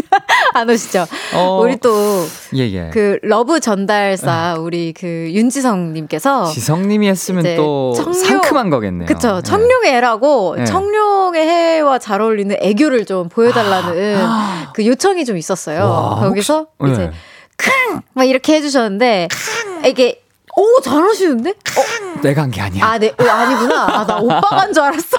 [0.54, 1.06] 안 오시죠?
[1.34, 2.90] 어, 우리 또그 예예
[3.22, 9.42] love 전달사 우리 그 윤지성님께서 지성님이 했으면 또 청룡- 상큼한 거겠네요 그쵸 예.
[9.42, 10.64] 청룡의 해라고 네.
[10.64, 14.26] 청룡의 해와 잘 어울리는 애교를 좀 보여달라는
[14.74, 15.80] 그 요청이 좀 있었어요.
[15.84, 17.10] 와, 거기서 혹시- 이제 예.
[18.14, 19.28] 막 이렇게 해주셨는데
[19.86, 20.22] 이게
[20.56, 21.50] 오 잘하시는데?
[21.50, 23.12] 어, 내가 한 게 아니야 아, 네.
[23.18, 23.86] 어, 아니구나.
[24.00, 25.16] 아, 나 오빠가 한 줄 알았어.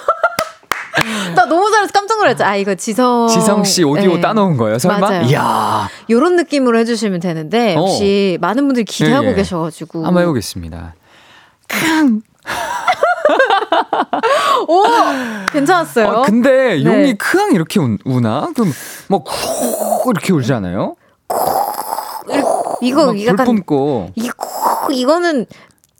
[1.35, 2.43] 나 너무 잘해서 깜짝 놀랐죠.
[2.43, 3.27] 아, 이거 지성.
[3.27, 4.21] 지성 씨 오디오 네.
[4.21, 5.21] 따놓은 거예요 설마 맞아요.
[5.23, 7.81] 이야 요런 느낌으로 해주시면 되는데, 어.
[7.81, 9.35] 혹시 많은 분들이 기대하고 예, 예.
[9.35, 10.05] 계셔가지고.
[10.05, 10.95] 한번 해보겠습니다
[14.67, 14.83] 오!
[15.51, 16.07] 괜찮았어요.
[16.07, 16.83] 아, 근데 네.
[16.83, 18.49] 용이 크앙 이렇게 우, 우나?
[18.55, 18.71] 그럼
[19.09, 20.95] 뭐쿠 이렇게 울잖아요.
[22.81, 23.35] 이거 막 약간.
[23.37, 24.29] 불 뿜고 이,
[24.91, 25.45] 이거는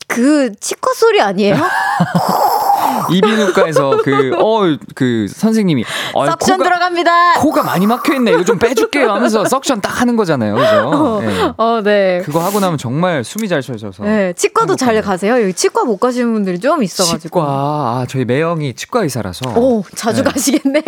[0.08, 1.56] 그 치과 소리 아니에요?
[3.12, 5.84] 이비인후과에서 그, 어, 그 선생님이.
[6.14, 7.34] 어, 석션 코가, 들어갑니다.
[7.40, 8.32] 코가 많이 막혀있네.
[8.32, 10.56] 이거 좀 빼줄게요 하면서 석션 딱 하는 거잖아요.
[10.56, 10.90] 그죠?
[10.90, 11.54] 어, 네.
[11.58, 12.22] 어, 네.
[12.24, 14.04] 그거 하고 나면 정말 숨이 잘 쉬어져서.
[14.04, 14.34] 네.
[14.34, 15.42] 치과도 잘 가세요?
[15.42, 17.40] 여기 치과 못 가시는 분들이 좀 있어가지고.
[17.40, 17.44] 치과.
[17.48, 19.52] 아, 저희 매형이 치과 의사라서.
[19.56, 20.32] 오, 자주 네.
[20.32, 20.84] 가시겠네요.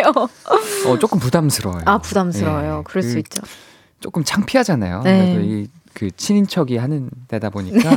[0.87, 1.83] 어, 조금 부담스러워요.
[1.85, 2.77] 아, 부담스러워요.
[2.77, 2.83] 네.
[2.85, 3.41] 그럴 그, 수 있죠.
[3.99, 5.01] 조금 창피하잖아요.
[5.03, 5.33] 네.
[5.33, 7.89] 그래도 이, 그 친인척이 하는 데다 보니까.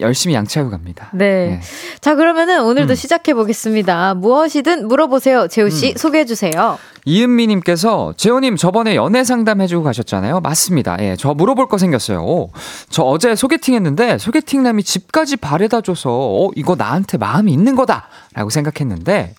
[0.00, 1.10] 열심히 양치하고 갑니다.
[1.12, 1.46] 네.
[1.46, 1.60] 네.
[2.00, 2.94] 자, 그러면은 오늘도 음.
[2.94, 4.14] 시작해 보겠습니다.
[4.14, 5.48] 무엇이든 물어보세요.
[5.48, 5.96] 재우 씨 음.
[5.96, 6.78] 소개해 주세요.
[7.04, 10.40] 이은미 님께서 재호 님 저번에 연애 상담 해 주고 가셨잖아요.
[10.40, 10.96] 맞습니다.
[11.00, 11.16] 예.
[11.18, 12.22] 저 물어볼 거 생겼어요.
[12.22, 12.50] 오,
[12.90, 19.34] 저 어제 소개팅 했는데 소개팅남이 집까지 바래다 줘서 어, 이거 나한테 마음이 있는 거다라고 생각했는데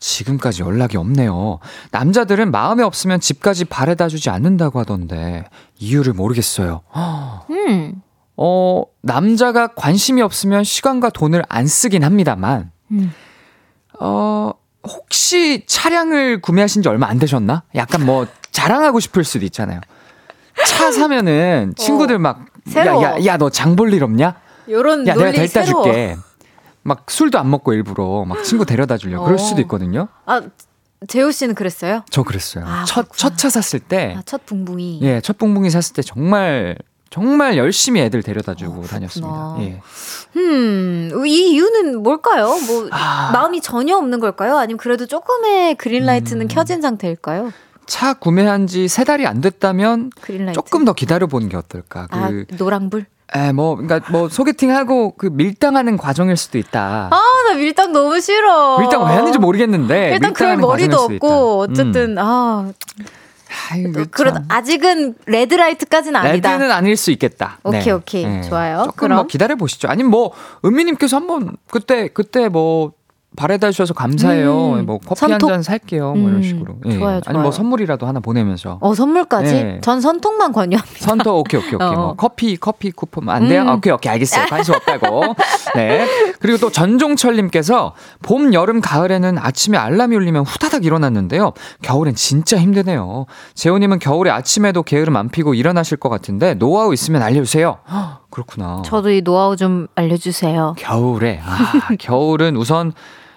[0.00, 1.60] 지금까지 연락이 없네요.
[1.92, 5.44] 남자들은 마음에 없으면 집까지 바래다 주지 않는다고 하던데
[5.78, 6.82] 이유를 모르겠어요.
[7.50, 8.02] 음.
[8.36, 13.12] 어, 남자가 관심이 없으면 시간과 돈을 안 쓰긴 합니다만, 음.
[14.00, 14.50] 어,
[14.86, 17.62] 혹시 차량을 구매하신 지 얼마 안 되셨나?
[17.74, 19.80] 약간 뭐 자랑하고 싶을 수도 있잖아요.
[20.66, 21.74] 차 사면은 어.
[21.80, 24.34] 친구들 막, 야, 야, 야, 너 장 볼 일 없냐?
[24.68, 26.16] 요런 야, 내가 데려다 줄게.
[26.82, 29.26] 막 술도 안 먹고 일부러 막 친구 데려다 주려고 어.
[29.26, 30.08] 그럴 수도 있거든요.
[30.26, 30.42] 아,
[31.08, 32.02] 재호 씨는 그랬어요?
[32.10, 32.64] 저 그랬어요.
[32.66, 34.14] 아, 첫, 첫 차 샀을 때.
[34.18, 35.00] 아, 첫 붕붕이.
[35.02, 36.76] 예, 첫 붕붕이 샀을 때 정말
[37.18, 39.56] 정말 열심히 애들 데려다 주고 어, 다녔습니다.
[39.60, 39.80] 예.
[40.36, 42.58] 음, 이 이유는 뭘까요?
[42.66, 43.30] 뭐 아...
[43.32, 44.56] 마음이 전혀 없는 걸까요?
[44.56, 46.48] 아니면 그래도 조금의 green light는 음...
[46.48, 47.52] 켜진 상태일까요?
[47.86, 50.54] 차 구매한 지 세 달이 안 됐다면 green light?
[50.56, 52.08] 조금 더 기다려 보는 게 어떨까?
[52.10, 53.06] 아, 그 노랑불?
[53.36, 57.10] 에, 뭐, 그니까 뭐, 소개팅하고 그 밀당하는 과정일 수도 있다.
[57.12, 58.80] 아, 나 밀당 너무 싫어.
[58.80, 60.14] 밀당 왜 하는지 모르겠는데.
[60.14, 62.18] 일단 그럴 머리도 없고, 어쨌든, 음.
[62.18, 62.72] 아.
[63.70, 66.52] 아이고, 그래도 아직은 red light까지는 아니다.
[66.52, 67.58] red는 아닐 수 있겠다.
[67.62, 67.90] 오케이 네.
[67.92, 68.42] 오케이 네.
[68.42, 68.76] 좋아요.
[68.78, 69.16] 조금 뭐 그럼.
[69.16, 69.88] 뭐 기다려 보시죠.
[69.88, 70.32] 아니면 뭐
[70.64, 72.92] 은미님께서 한번 그때 그때 뭐
[73.36, 74.74] 바래다 주셔서 감사해요.
[74.74, 76.14] 음, 뭐 커피 한잔 살게요.
[76.14, 76.74] 뭐 이런 음, 식으로.
[76.86, 76.90] 예.
[76.98, 77.20] 좋아요, 좋아요.
[77.26, 78.78] 아니 뭐 선물이라도 하나 보내면서.
[78.80, 79.54] 어 선물까지?
[79.54, 79.80] 예.
[79.82, 81.04] 전 선통만 권유합니다.
[81.04, 81.88] 선통 오케이 오케이 오케이.
[81.88, 82.06] 뭐 어.
[82.06, 83.62] 뭐 커피 커피 쿠폰 안 돼요?
[83.62, 83.68] 음.
[83.70, 84.46] 오케이 오케이 알겠어요.
[84.46, 85.34] 관심 없다고.
[85.74, 86.06] 네.
[86.38, 91.52] 그리고 또 전종철님께서 봄 여름 가을에는 아침에 알람이 울리면 후다닥 일어났는데요.
[91.82, 93.26] 겨울엔 진짜 힘드네요.
[93.54, 97.78] 재호님은 겨울에 아침에도 게으름 안 피고 일어나실 것 같은데 노하우 있으면 알려주세요.
[98.30, 98.82] 그렇구나.
[98.84, 100.74] 저도 이 노하우 좀 알려주세요.
[100.78, 102.92] 겨울에 아 겨울은 우선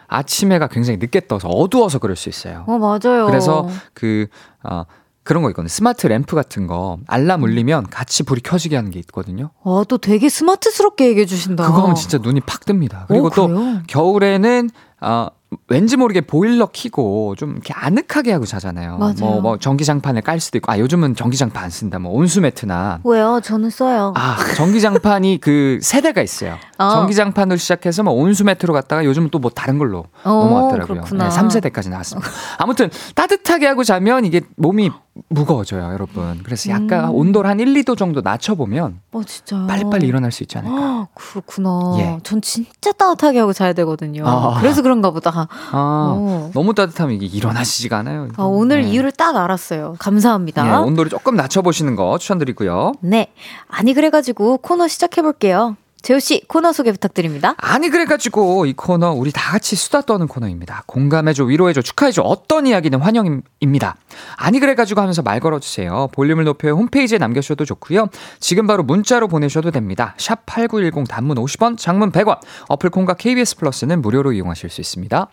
[0.08, 2.64] 아침에가 굉장히 늦게 떠서 어두워서 그럴 수 있어요.
[2.68, 3.26] 어, 맞아요.
[3.26, 4.28] 그래서 그,
[4.64, 4.84] 어,
[5.24, 5.68] 그런 거 있거든요.
[5.68, 9.50] 스마트 램프 같은 거 알람 울리면 같이 불이 켜지게 하는 게 있거든요.
[9.64, 11.66] 와, 또 되게 스마트스럽게 얘기해 주신다.
[11.66, 13.08] 그거 하면 진짜 눈이 팍 뜹니다.
[13.08, 13.50] 그리고 오, 또
[13.88, 14.70] 겨울에는
[15.02, 15.30] 아,
[15.70, 18.98] 왠지 모르게 보일러 키고 좀 이렇게 아늑하게 하고 자잖아요.
[18.98, 19.14] 맞아요.
[19.20, 22.00] 뭐, 뭐 전기장판을 깔 수도 있고, 아, 요즘은 전기장판 안 쓴다.
[22.00, 23.00] 뭐 온수 매트나.
[23.04, 23.42] 왜요?
[23.44, 24.14] 저는 써요.
[24.16, 26.58] 아, 전기장판이 그 세대가 있어요.
[26.78, 26.90] 어.
[26.92, 31.02] 전기장판으로 시작해서 뭐 온수 매트로 갔다가 요즘은 또 뭐 다른 걸로 오, 넘어갔더라고요.
[31.04, 31.30] 그렇구나.
[31.30, 32.28] 네, 3세대까지 나왔습니다.
[32.58, 34.90] 아무튼 따뜻하게 하고 자면 이게 몸이
[35.30, 36.42] 무거워져요, 여러분.
[36.44, 37.16] 그래서 약간 음.
[37.16, 39.66] 온도를 한 1, 2도 정도 낮춰보면 어, 진짜.
[39.68, 40.76] 빨리빨리 일어날 수 있지 않을까.
[40.78, 41.70] 아, 그렇구나.
[42.00, 42.20] 예.
[42.24, 44.24] 전 진짜 따뜻하게 하고 자야 되거든요.
[44.28, 44.58] 아.
[44.60, 45.47] 그래서 그런가 보다.
[45.50, 48.28] 아, 너무 따뜻하면 이게 일어나시지가 않아요.
[48.38, 48.90] 아, 오늘 네.
[48.90, 49.96] 이유를 딱 알았어요.
[50.00, 50.68] 감사합니다.
[50.68, 52.94] 예, 온도를 조금 낮춰보시는 거 추천드리고요.
[53.02, 53.32] 네.
[53.68, 55.76] 아니, 그래가지고 코너 시작해볼게요.
[56.08, 57.54] 재우 씨 코너 소개 부탁드립니다.
[57.58, 60.84] 아니 그래가지고 이 코너 우리 다 같이 수다 떠는 코너입니다.
[60.86, 63.98] 공감해줘, 위로해줘, 축하해줘 어떤 이야기는 환영입니다.
[64.38, 66.08] 아니 그래가지고 하면서 말 걸어주세요.
[66.14, 68.08] 볼륨을 높여 홈페이지에 남겨주셔도 좋고요.
[68.40, 70.16] 지금 바로 문자로 보내셔도 됩니다.
[70.18, 72.40] 샵 #8910 단문 50원, 장문 100원.
[72.70, 75.28] 어플 콩과 KBS 플러스는 무료로 이용하실 수 있습니다.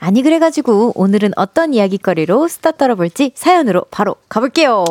[0.00, 4.84] 아니 그래가지고 오늘은 어떤 이야기거리로 수다 떨어볼지 사연으로 바로 가볼게요.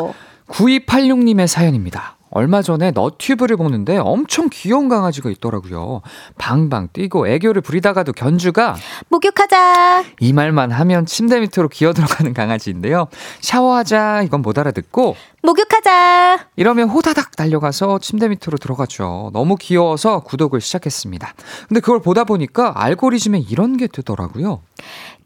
[0.47, 2.16] 9286님의 사연입니다.
[2.29, 6.01] 얼마 전에 너튜브를 보는데 엄청 귀여운 강아지가 있더라고요.
[6.37, 8.75] 방방 뛰고 애교를 부리다가도 견주가
[9.09, 13.07] 목욕하자 이 말만 하면 침대 밑으로 기어 들어가는 강아지인데요.
[13.41, 19.29] 샤워하자 이건 못 알아듣고 목욕하자 이러면 호다닥 달려가서 침대 밑으로 들어가죠.
[19.33, 21.33] 너무 귀여워서 구독을 시작했습니다.
[21.67, 24.61] 근데 그걸 보다 보니까 알고리즘에 이런 게 뜨더라고요.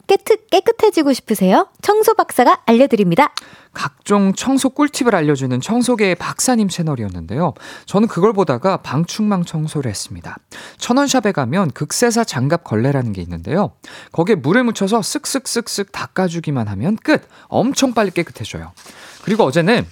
[0.07, 1.67] 깨끗, 깨끗해지고 싶으세요?
[1.81, 3.31] 청소 박사가 알려드립니다.
[3.73, 7.53] 각종 청소 꿀팁을 알려주는 청소계의 박사님 채널이었는데요.
[7.85, 10.37] 저는 그걸 보다가 방충망 청소를 했습니다.
[10.77, 13.71] 천원샵에 가면 극세사 장갑 걸레라는 게 있는데요.
[14.11, 17.27] 거기에 물을 묻혀서 쓱쓱쓱쓱 닦아주기만 하면 끝!
[17.47, 18.71] 엄청 빨리 깨끗해져요.
[19.23, 19.85] 그리고 어제는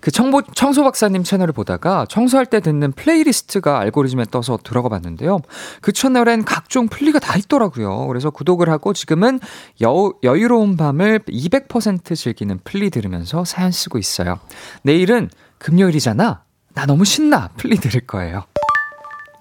[0.00, 5.40] 그 청보, 청소 박사님 채널을 보다가 청소할 때 듣는 playlist가 알고리즘에 떠서 들어가 봤는데요.
[5.80, 8.06] 그 채널엔 각종 플리가 다 있더라고요.
[8.06, 9.40] 그래서 구독을 하고 지금은
[9.82, 14.38] 여, 여유로운 밤을 200% 즐기는 플리 들으면서 사연 쓰고 있어요.
[14.82, 16.42] 내일은 금요일이잖아.
[16.74, 17.50] 나 너무 신나.
[17.56, 18.44] 플리 들을 거예요.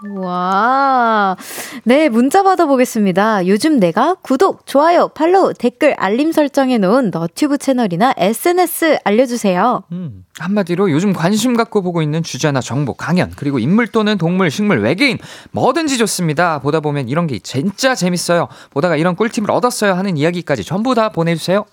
[0.09, 1.37] 와.
[1.83, 3.47] 네, 문자 받아보겠습니다.
[3.47, 9.83] 요즘 내가 구독, 좋아요, 팔로우, 댓글, 알림 설정해 놓은 너튜브 채널이나 SNS 알려주세요.
[9.91, 14.81] 음, 한마디로 요즘 관심 갖고 보고 있는 주제나 정보, 강연, 그리고 인물 또는 동물, 식물,
[14.81, 15.17] 외계인,
[15.51, 16.59] 뭐든지 좋습니다.
[16.59, 18.47] 보다 보면 이런 게 진짜 재밌어요.
[18.71, 21.65] 보다가 이런 꿀팁을 얻었어요 하는 이야기까지 전부 다 보내주세요.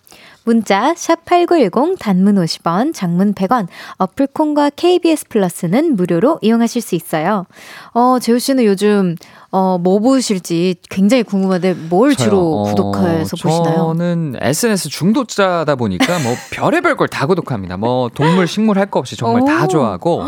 [0.44, 3.66] 문자 샵8910 단문 50원, 장문 100원,
[3.98, 7.46] 어플 콩과 KBS 플러스는 무료로 이용하실 수 있어요.
[7.92, 9.16] 어, 재우 씨는 요즘
[9.52, 12.24] 어, 뭐 보실지 굉장히 궁금한데 뭘 저요?
[12.28, 13.74] 주로 어, 구독해서 보시나요?
[13.94, 17.76] 저는 SNS 중독자다 보니까 뭐 별의별 걸 다 구독합니다.
[17.76, 19.68] 뭐 동물, 식물 할 거 없이 정말 다 오.
[19.68, 20.22] 좋아하고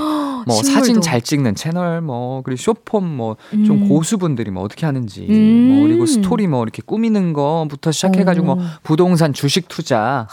[0.45, 0.73] 뭐 식물도.
[0.73, 3.89] 사진 잘 찍는 채널 뭐 그리고 short form 뭐좀 음.
[3.89, 5.69] 고수분들이 뭐 어떻게 하는지 음.
[5.75, 8.59] 뭐 그리고 스토리 뭐 이렇게 꾸미는 거부터 시작해 가지고 뭐 오.
[8.83, 10.27] 부동산 주식 투자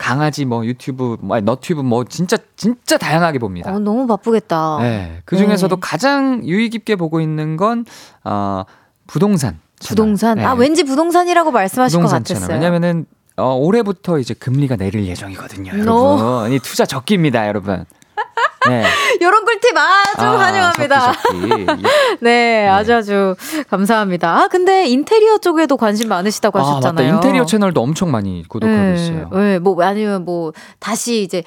[0.00, 3.72] 강아지 뭐 유튜브 뭐 아니, 너튜브 뭐 진짜 진짜 다양하게 봅니다.
[3.72, 4.78] 어, 너무 바쁘겠다.
[4.80, 5.22] 네.
[5.24, 5.80] 그 중에서도 네.
[5.80, 7.84] 가장 유의 깊게 보고 있는 건,
[8.26, 8.64] 어,
[9.06, 9.60] 부동산.
[9.80, 10.38] 부동산.
[10.38, 10.44] 네.
[10.44, 12.46] 아, 왠지 부동산이라고 말씀하실 것 부동산 같았어요.
[12.48, 12.60] 채널.
[12.60, 13.06] 왜냐면은,
[13.36, 15.72] 어, 올해부터 이제 금리가 내릴 예정이거든요.
[15.84, 16.18] 너.
[16.18, 16.52] 여러분.
[16.52, 17.84] 이 투자 적기입니다, 여러분.
[18.68, 18.82] 네.
[19.20, 21.12] 이런 꿀팁 아주 아, 환영합니다.
[21.12, 21.82] 적기, 적기.
[22.20, 23.36] 네, 아주 아주
[23.70, 24.42] 감사합니다.
[24.42, 26.76] 아, 근데 인테리어 쪽에도 관심 많으시다고 아, 맞다.
[26.76, 27.14] 하셨잖아요.
[27.14, 29.30] 인테리어 채널도 엄청 많이 구독하고 네, 있어요.
[29.32, 31.44] 네, 뭐 아니면 뭐 다시 이제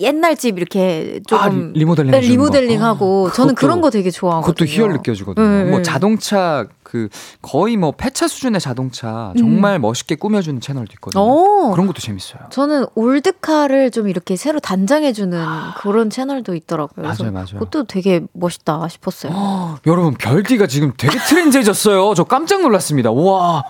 [0.00, 3.32] 옛날 집 이렇게 조금 아, 리- 리모델링 네, 해주는 리모델링 하고 거.
[3.32, 4.52] 저는 그런 거 되게 좋아하거든요.
[4.54, 5.44] 그것도 희열 느껴지거든요.
[5.46, 5.82] 네, 뭐 네.
[5.82, 7.08] 자동차 그
[7.42, 11.22] 거의 뭐 폐차 수준의 자동차 정말 멋있게 꾸며주는 채널도 있거든요.
[11.24, 11.28] 음.
[11.28, 11.70] 오.
[11.72, 12.42] 그런 것도 재밌어요.
[12.50, 15.44] 저는 old car를 좀 이렇게 새로 단장해주는
[15.78, 17.04] 그런 채널도 있더라고요.
[17.04, 17.46] 맞아요, 맞아요.
[17.58, 19.78] 그것도 되게 멋있다 싶었어요.
[19.86, 22.14] 여러분 별디가 지금 되게 trendy해졌어요.
[22.14, 23.10] 저 깜짝 놀랐습니다.
[23.10, 23.64] 와,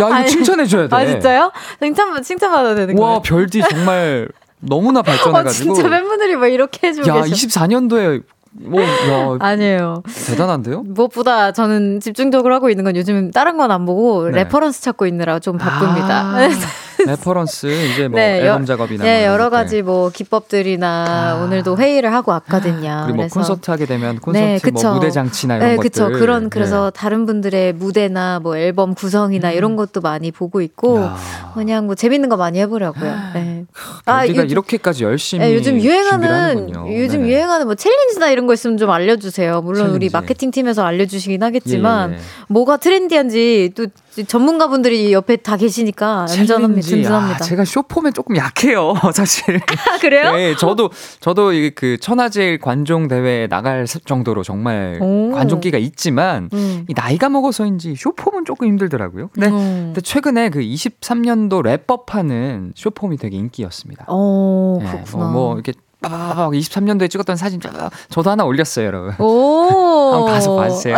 [0.00, 0.96] 야 이거 칭찬해줘야 돼.
[0.96, 1.52] 아 진짜요?
[1.80, 3.22] 칭찬 칭찬받아야 되는 와 거예요?
[3.22, 4.28] 별디 정말
[4.66, 5.74] 너무나 아 발전해가지고.
[5.74, 7.34] 진짜 팬분들이 막 이렇게 해주고 야 계셔.
[7.34, 8.22] 24년도에
[8.56, 10.02] 뭐 야, 아니에요.
[10.28, 10.82] 대단한데요?
[10.86, 14.36] 무엇보다 저는 집중적으로 하고 있는 건 요즘 다른 건 안 보고 네.
[14.44, 16.20] reference 찾고 있느라 좀 바쁩니다.
[16.36, 16.48] 아,
[17.10, 19.50] reference 이제 뭐 네, 앨범 여- 작업이나 네, 뭐 여러.
[19.50, 21.04] 가지 뭐 기법들이나
[21.38, 21.44] 아.
[21.44, 23.02] 오늘도 회의를 하고 왔거든요.
[23.06, 24.94] 그리고 뭐 콘서트 하게 되면 콘서트 네, 뭐 그쵸.
[24.94, 25.90] 무대 장치나 이런 네, 것들.
[25.90, 26.08] 그쵸.
[26.10, 26.98] 그런 그래서 네.
[26.98, 31.02] 다른 분들의 무대나 뭐 앨범 구성이나 이런 것도 많이 보고 있고 음.
[31.02, 31.16] 야.
[31.54, 33.14] 그냥 뭐 재밌는 거 많이 해보려고요.
[33.34, 33.64] 네.
[34.06, 36.70] 아, 별디가 요즘- 이렇게까지 열심히 네, 요즘 유행하는.
[36.96, 37.28] 요즘 네네.
[37.30, 39.62] 유행하는 뭐 challenge나 이런 거 있으면 좀 알려주세요.
[39.62, 40.12] 물론 우리 challenge.
[40.12, 42.18] 마케팅 팀에서 알려주시긴 하겠지만 예, 예.
[42.48, 43.86] 뭐가 trendy한지 또
[44.22, 46.82] 전문가분들이 옆에 다 계시니까 안전합니다.
[46.82, 46.90] challenge.
[46.90, 47.36] 든든합니다.
[47.36, 49.56] 아, 제가 short form에 조금 약해요, 사실.
[49.56, 50.32] 아, 그래요?
[50.32, 50.90] 네, 저도
[51.20, 55.32] 저도 이그 천하제일 관종 대회에 나갈 정도로 정말 오.
[55.32, 56.84] 관종기가 있지만 음.
[56.88, 59.30] 이 나이가 먹어서인지 쇼폼은 조금 힘들더라고요.
[59.32, 59.82] 근데, 음.
[59.86, 64.06] 근데 최근에 그 23년도 랩법하는 쇼폼이 되게 인기였습니다.
[64.08, 65.24] 어, 네, 그렇구나.
[65.24, 65.72] 뭐, 뭐 이렇게
[66.08, 69.14] 빠바바박 23년도에 찍었던 사진 쫙 저도 하나 올렸어요, 여러분.
[69.18, 70.12] 오.
[70.12, 70.96] 한번 가서 봐주세요.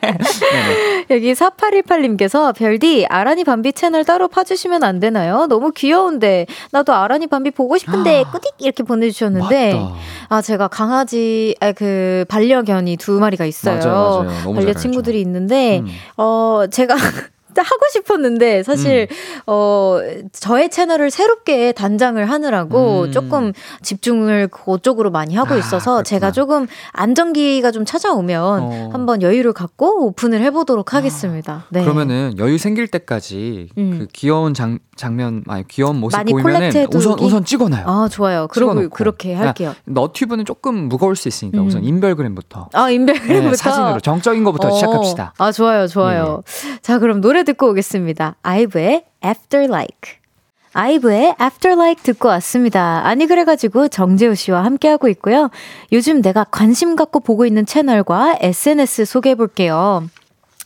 [0.00, 1.06] 네네.
[1.10, 5.46] 여기 4818님께서 별디 아라니 밤비 채널 따로 파주시면 안 되나요?
[5.46, 9.94] 너무 귀여운데 나도 아라니 밤비 보고 싶은데 꾸딕 이렇게 보내주셨는데 맞다.
[10.28, 13.78] 아 제가 강아지 아, 그 반려견이 두 마리가 있어요.
[13.78, 14.54] 맞아요, 맞아요.
[14.54, 15.86] 반려 잘 친구들이 있는데 음.
[16.16, 16.96] 어 제가
[17.62, 19.08] 하고 싶었는데 사실
[19.46, 19.98] 어
[20.32, 23.12] 저의 채널을 새롭게 단장을 하느라고 음.
[23.12, 23.52] 조금
[23.82, 26.02] 집중을 그쪽으로 많이 하고 아, 있어서 그렇구나.
[26.02, 28.88] 제가 조금 안정기가 좀 찾아오면 어.
[28.92, 31.64] 한번 여유를 갖고 오픈을 해보도록 하겠습니다.
[31.70, 31.82] 네.
[31.82, 33.98] 그러면은 여유 생길 때까지 음.
[33.98, 36.86] 그 귀여운 장, 장면, 아니 귀여운 모습 많이 보이면은?
[36.94, 37.84] 우선 우선 찍어놔요.
[37.86, 38.48] 아 좋아요.
[38.52, 38.90] 찍어놓고.
[38.90, 39.74] 그렇게 할게요.
[39.84, 41.66] 너튜브는 조금 무거울 수 있으니까 음.
[41.66, 44.70] 우선 인별그램부터 아 인별그램부터 네, 사진으로 정적인 것부터 어.
[44.72, 45.32] 시작합시다.
[45.38, 45.44] 예.
[45.44, 46.42] 아 좋아요, 좋아요.
[46.82, 48.36] 자 그럼 노래 듣고 오겠습니다.
[48.42, 50.18] 아이브의 After Like.
[50.74, 53.00] 아이브의 After Like 듣고 왔습니다.
[53.06, 55.50] 아니 그래가지고 정재우 씨와 함께하고 있고요.
[55.90, 60.04] 요즘 내가 관심 갖고 보고 있는 채널과 SNS 소개해 볼게요.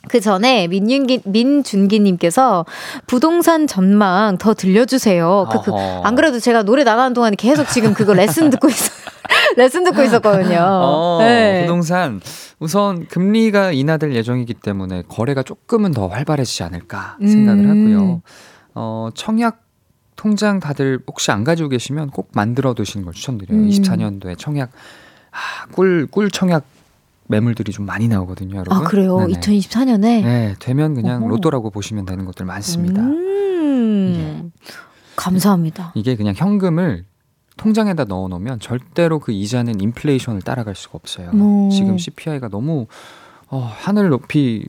[0.09, 2.66] 그 전에 민윤기, 민준기님께서
[3.07, 5.48] 부동산 전망 더 들려주세요.
[5.50, 5.72] 그, 그.
[6.03, 8.90] 안 그래도 제가 노래 나가는 동안에 계속 지금 그거 레슨 듣고 있어요.
[9.57, 10.59] 레슨 듣고 있었거든요.
[10.61, 11.62] 어, 네.
[11.62, 12.20] 부동산
[12.59, 17.70] 우선 금리가 인하될 예정이기 때문에 거래가 조금은 더 활발해지지 않을까 생각을 음.
[17.70, 18.22] 하고요.
[18.74, 19.62] 어, 청약
[20.16, 23.61] 통장 다들 혹시 안 가지고 계시면 꼭 만들어 두시는 걸 추천드려요.
[23.61, 23.68] 음.
[23.68, 24.70] 24년도에 청약
[25.30, 26.64] 아, 꿀, 꿀 청약
[27.33, 28.72] 매물들이 좀 많이 나오거든요, 여러분.
[28.76, 29.18] 아 그래요?
[29.18, 29.33] 네네.
[29.33, 31.28] 2024년에 네, 되면 그냥 어허.
[31.30, 33.01] 로또라고 보시면 되는 것들 많습니다.
[33.03, 34.53] 음,
[35.16, 35.93] 감사합니다.
[35.95, 37.05] 이게 그냥 현금을
[37.57, 41.30] 통장에다 넣어 놓으면 절대로 그 이자는 인플레이션을 따라갈 수가 없어요.
[41.35, 41.70] 음.
[41.70, 42.87] 지금 CPI가 너무
[43.49, 44.68] 어, 하늘 높이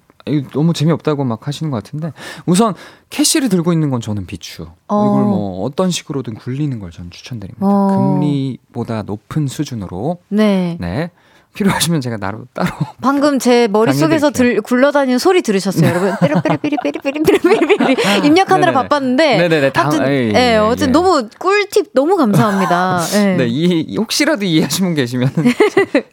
[0.54, 2.14] 너무 재미없다고 막 하시는 것 같은데
[2.46, 2.74] 우선
[3.10, 4.68] 캐시를 들고 있는 건 저는 비추.
[4.88, 5.06] 어.
[5.06, 7.66] 이걸 뭐 어떤 식으로든 굴리는 걸 저는 추천드립니다.
[7.66, 8.16] 어.
[8.20, 10.78] 금리보다 높은 수준으로 네.
[10.80, 11.12] 네.
[11.54, 12.70] 필요하시면 제가 나로 따로.
[13.02, 16.14] 방금 제 머릿속에서 들, 굴러다니는 소리 들으셨어요, 여러분?
[16.44, 17.96] 삐리삐리삐리삐리삐리삐리삐리
[18.28, 18.74] 입력하느라 네네네.
[18.74, 19.38] 바빴는데.
[19.38, 19.72] 네네네.
[19.74, 20.92] 당- 아무튼, 에이, 예, 예, 어쨌든 예.
[20.92, 23.02] 너무 꿀팁 너무 감사합니다.
[23.16, 23.36] 예.
[23.38, 25.30] 네, 이 혹시라도 이해하신 분 계시면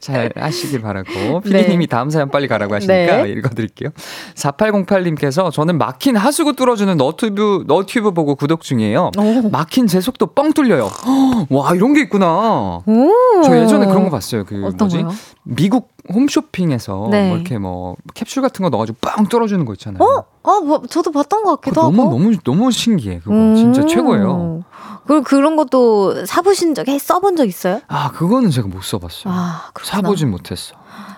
[0.00, 1.40] 잘 하시길 바라고.
[1.40, 3.28] 피디님이 다음 사연 빨리 가라고 하시니까 네.
[3.30, 3.90] 읽어드릴게요.
[4.34, 9.10] 4808님께서 저는 막힌 하수구 뚫어주는 너튜브 너튜브 보고 구독 중이에요.
[9.16, 9.48] 오.
[9.50, 10.86] 막힌 제 속도 뻥 뚫려요.
[10.86, 12.80] 헉, 와 이런 게 있구나.
[12.84, 13.10] 오.
[13.44, 14.44] 저 예전에 그런 거 봤어요.
[14.44, 15.02] 그 어떤 뭐지?
[15.02, 15.12] 거요?
[15.42, 17.28] 미국 홈쇼핑에서 네.
[17.28, 20.02] 뭐 이렇게 뭐 캡슐 같은 거 넣어가지고 빵 뚫어주는 거 있잖아요.
[20.02, 20.24] 어?
[20.42, 22.10] 아, 뭐, 저도 봤던 것 같기도 너무 하고.
[22.18, 23.20] 너무 너무 신기해.
[23.20, 23.54] 그거 음.
[23.56, 24.64] 진짜 최고예요.
[25.06, 27.80] 그리고 그런 것도 사보신 적, 해 써본 적 있어요?
[27.88, 29.32] 아 그거는 제가 못 써봤어요.
[29.34, 30.02] 아, 그렇구나.
[30.02, 30.74] 사보진 못했어.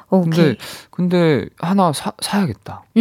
[0.09, 0.31] 오케이.
[0.31, 0.57] 근데
[0.91, 2.85] 근데 하나 사, 사야겠다.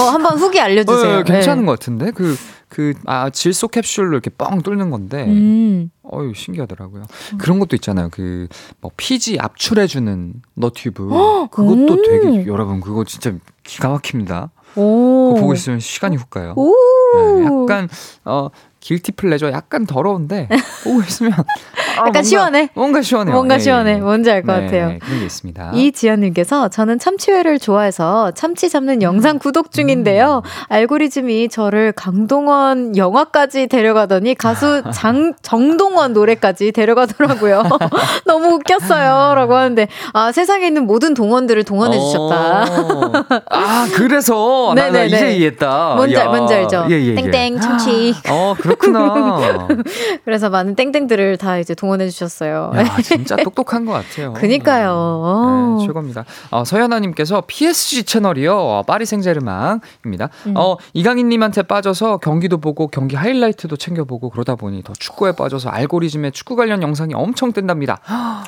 [0.00, 1.18] 어, 한번 후기 알려주세요.
[1.18, 1.66] 어, 괜찮은 네.
[1.66, 2.36] 것 같은데 그
[2.76, 5.90] 그 아 질소 캡슐로 이렇게 뻥 뚫는 건데 음.
[6.12, 7.04] 어유 신기하더라고요.
[7.38, 8.10] 그런 것도 있잖아요.
[8.10, 8.48] 그
[8.82, 12.02] 뭐 피지 압출해주는 너튜브 헉, 그것도 오.
[12.02, 13.32] 되게 여러분 그거 진짜
[13.64, 14.50] 기가 막힙니다.
[14.76, 15.28] 오.
[15.30, 16.52] 그거 보고 있으면 시간이 훅 가요.
[16.56, 16.74] 오.
[17.16, 17.88] 네, 약간
[18.26, 18.50] 어
[18.86, 20.48] 길티 플레저 약간 더러운데
[20.84, 21.32] 보고 있으면
[21.98, 22.68] 아, 뭔가- 시원해?
[22.74, 23.34] 뭔가 시원해요.
[23.34, 23.92] 뭔가 예, 시원해.
[23.94, 23.96] 예.
[23.96, 24.98] 뭔지 알것 네, 같아요.
[25.00, 25.70] 그런 게 있습니다.
[25.74, 29.02] 이지연님께서 저는 참치회를 좋아해서 참치 잡는 음.
[29.02, 30.42] 영상 구독 중인데요.
[30.68, 37.64] 알고리즘이 저를 강동원 영화까지 데려가더니 가수 장 정동원 노래까지 데려가더라고요.
[38.24, 39.34] 너무 웃겼어요.
[39.34, 42.62] 라고 하는데 아 세상에 있는 모든 동원들을 동원해 주셨다.
[42.70, 43.12] 어.
[43.50, 45.06] 아 그래서 네네네.
[45.06, 45.94] 이제 이해했다.
[45.96, 46.26] 뭔지, 야.
[46.26, 46.86] 뭔지 알죠?
[46.90, 47.14] 예, 예, 예.
[47.16, 48.14] 땡땡 참치.
[48.30, 49.68] 어 그렇 구나.
[50.24, 52.72] 그래서 많은 땡땡들을 다 이제 동원해 주셨어요.
[52.74, 54.32] 야 진짜 똑똑한 것 같아요.
[54.34, 54.92] 그니까요.
[54.94, 55.76] 어.
[55.80, 56.24] 네, 최고입니다.
[56.50, 58.56] 어, 서연아님께서 PSG 채널이요.
[58.56, 60.28] 어, 파리 생제르맹입니다.
[60.46, 60.54] 음.
[60.56, 66.56] 어, 이강인님한테 빠져서 경기도 보고 경기 하이라이트도 챙겨보고 그러다 보니 더 축구에 빠져서 알고리즘에 축구
[66.56, 67.98] 관련 영상이 엄청 뜬답니다.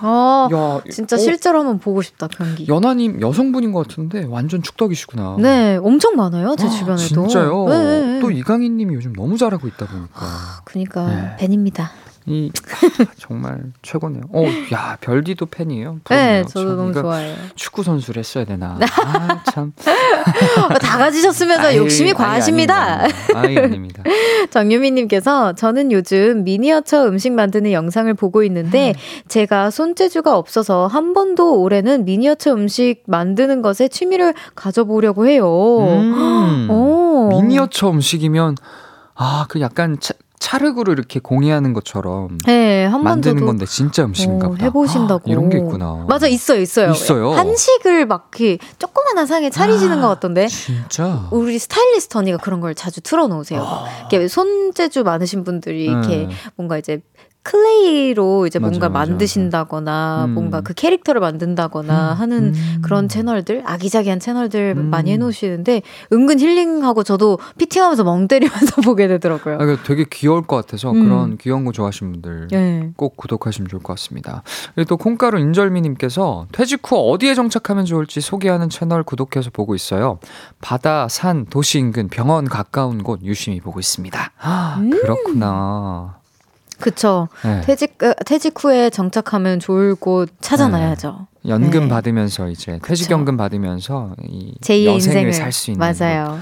[0.02, 2.66] 어, 야, 진짜 어, 실제로 한번 보고 싶다 경기.
[2.68, 5.36] 연하님 여성분인 것 같은데 완전 축덕이시구나.
[5.38, 7.02] 네, 엄청 많아요 제 아, 주변에도.
[7.06, 7.66] 진짜요?
[7.68, 8.20] 네, 네, 네.
[8.20, 11.36] 또 이강인님이 요즘 너무 잘하고 있다 보니 까 그니까 네.
[11.38, 11.90] 팬입니다.
[12.28, 12.52] 이
[13.16, 14.22] 정말 최고네요.
[14.32, 16.00] 어, 야 별디도 팬이에요.
[16.10, 16.44] 네, 부럽네요.
[16.44, 17.36] 저도 저 너무 이거 좋아해요.
[17.54, 18.78] 축구 선수를 했어야 되나?
[19.04, 19.72] 아, 참.
[20.82, 23.06] 다 가지셨으면서 아이, 욕심이 아이, 과하십니다.
[23.34, 24.02] 아이, 아닙니다.
[24.50, 28.94] 정유미님께서 저는 요즘 미니어처 음식 만드는 영상을 보고 있는데
[29.28, 35.46] 제가 손재주가 없어서 한 번도 올해는 미니어처 음식 만드는 것에 취미를 가져보려고 해요.
[35.48, 36.68] 음.
[36.70, 37.28] 오.
[37.30, 38.56] 미니어처 음식이면
[39.20, 44.50] 아, 그 약간 차, 찰흙으로 이렇게 공예하는 것처럼 네, 한 만드는 건데 진짜 음식인가 어,
[44.50, 44.64] 보다.
[44.64, 45.22] 해 보신다고.
[45.28, 46.06] 아, 이런 게 있구나.
[46.08, 46.92] 맞아, 있어요, 있어요.
[46.92, 47.32] 있어요?
[47.32, 50.46] 한식을 막 이렇게 조그만한 상에 차리시는 아, 것 같던데.
[50.46, 51.26] 진짜.
[51.32, 53.66] 우리 스타일리스트 언니가 그런 걸 자주 틀어 놓으세요.
[54.00, 56.28] 이렇게 손재주 많으신 분들이 이렇게 네.
[56.54, 57.02] 뭔가 이제
[57.48, 60.34] clay로 이제 맞아, 뭔가 맞아, 만드신다거나 음.
[60.34, 62.78] 뭔가 그 캐릭터를 만든다거나 하는 음.
[62.82, 64.90] 그런 채널들 아기자기한 채널들 음.
[64.90, 65.80] 많이 해놓으시는데
[66.12, 69.56] 은근 힐링하고 저도 피팅하면서 멍 때리면서 보게 되더라고요.
[69.60, 71.04] 아, 되게 귀여울 것 같아서 음.
[71.04, 72.90] 그런 귀여운 거 좋아하시는 분들 예.
[72.96, 74.42] 꼭 구독하시면 좋을 것 같습니다.
[74.74, 80.18] 그리고 또 콩가루 인절미님께서 퇴직 후 어디에 정착하면 좋을지 소개하는 채널 구독해서 보고 있어요.
[80.60, 84.32] 바다, 산, 도시 인근 병원 가까운 곳 유심히 보고 있습니다.
[84.38, 84.90] 아, 음.
[84.90, 86.17] 그렇구나.
[86.80, 87.28] 그쵸.
[87.44, 87.60] 네.
[87.62, 91.26] 퇴직 어, 퇴직 후에 정착하면 좋을 곳 찾아놔야죠.
[91.46, 91.88] 연금 네.
[91.88, 96.24] 받으면서 이제 퇴직연금 받으면서 이 제2의 여생을 인생을 살 수 있는 맞아요.
[96.32, 96.38] 곳.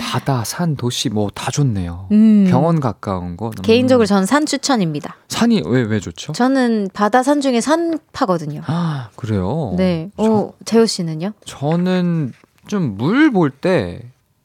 [0.00, 2.08] 바다, 산, 도시 뭐 다 좋네요.
[2.12, 2.46] 음.
[2.48, 3.58] 병원 가까운 곳.
[3.58, 3.62] 음.
[3.62, 5.16] 개인적으로 전산 추천입니다.
[5.28, 6.32] 산이 왜왜 좋죠?
[6.32, 8.62] 저는 바다 산 중에 산 파거든요.
[8.66, 9.74] 아 그래요.
[9.76, 10.10] 네.
[10.16, 11.32] 저, 어, 재호 씨는요?
[11.44, 12.32] 저는
[12.68, 14.02] 좀 물 볼 때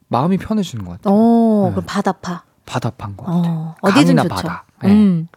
[0.08, 1.14] 마음이 편해지는 것 같아요.
[1.14, 1.70] 어, 네.
[1.72, 2.42] 그럼 바다파.
[2.66, 3.52] 바다판 것 같아요.
[3.52, 4.28] 어, 어디든 좋죠.
[4.28, 4.64] 바다.
[4.82, 4.90] 네.
[4.90, 5.28] 음.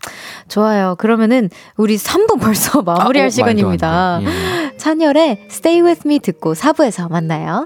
[0.47, 0.95] 좋아요.
[0.97, 4.19] 그러면은 우리 3부 벌써 마무리할 아, 어, 시간입니다.
[4.21, 4.73] 말도 안 돼.
[4.73, 4.77] 예.
[4.77, 7.65] 찬열의 Stay With Me 듣고 4부에서 만나요.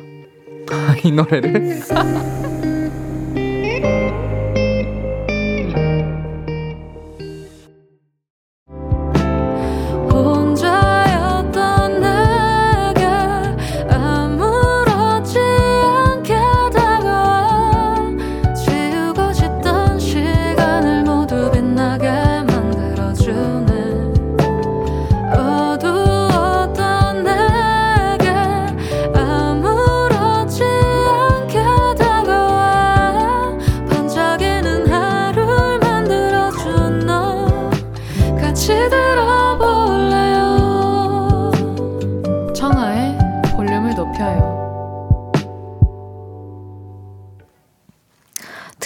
[1.04, 1.82] 이 노래를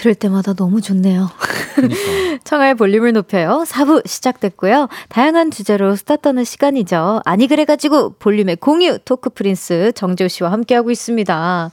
[0.03, 1.29] 들을 때마다 너무 좋네요.
[1.75, 1.97] 그러니까.
[2.43, 3.63] 청하의 볼륨을 높여요.
[3.65, 4.89] 4부 시작됐고요.
[5.07, 7.21] 다양한 주제로 수다 떠는 시간이죠.
[7.23, 11.71] 아니 그래가지고 볼륨의 공유 토크 프린스 정재호 씨와 함께하고 있습니다.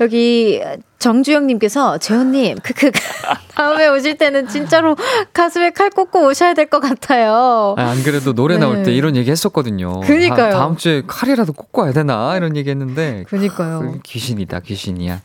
[0.00, 0.60] 여기
[0.98, 2.90] 정주영님께서 재호님 크크
[3.56, 4.94] 다음에 오실 때는 진짜로
[5.32, 7.74] 가슴에 칼 꽂고 오셔야 될 것 같아요.
[7.78, 8.60] 아, 안 그래도 노래 네.
[8.60, 10.00] 나올 때 이런 얘기 했었거든요.
[10.00, 10.52] 그니까요.
[10.52, 13.80] 다, 음 주에 칼이라도 꽂고 와야 되나 이런 얘기 했는데 그니까요.
[13.80, 15.20] 그 귀신이다 귀신이야.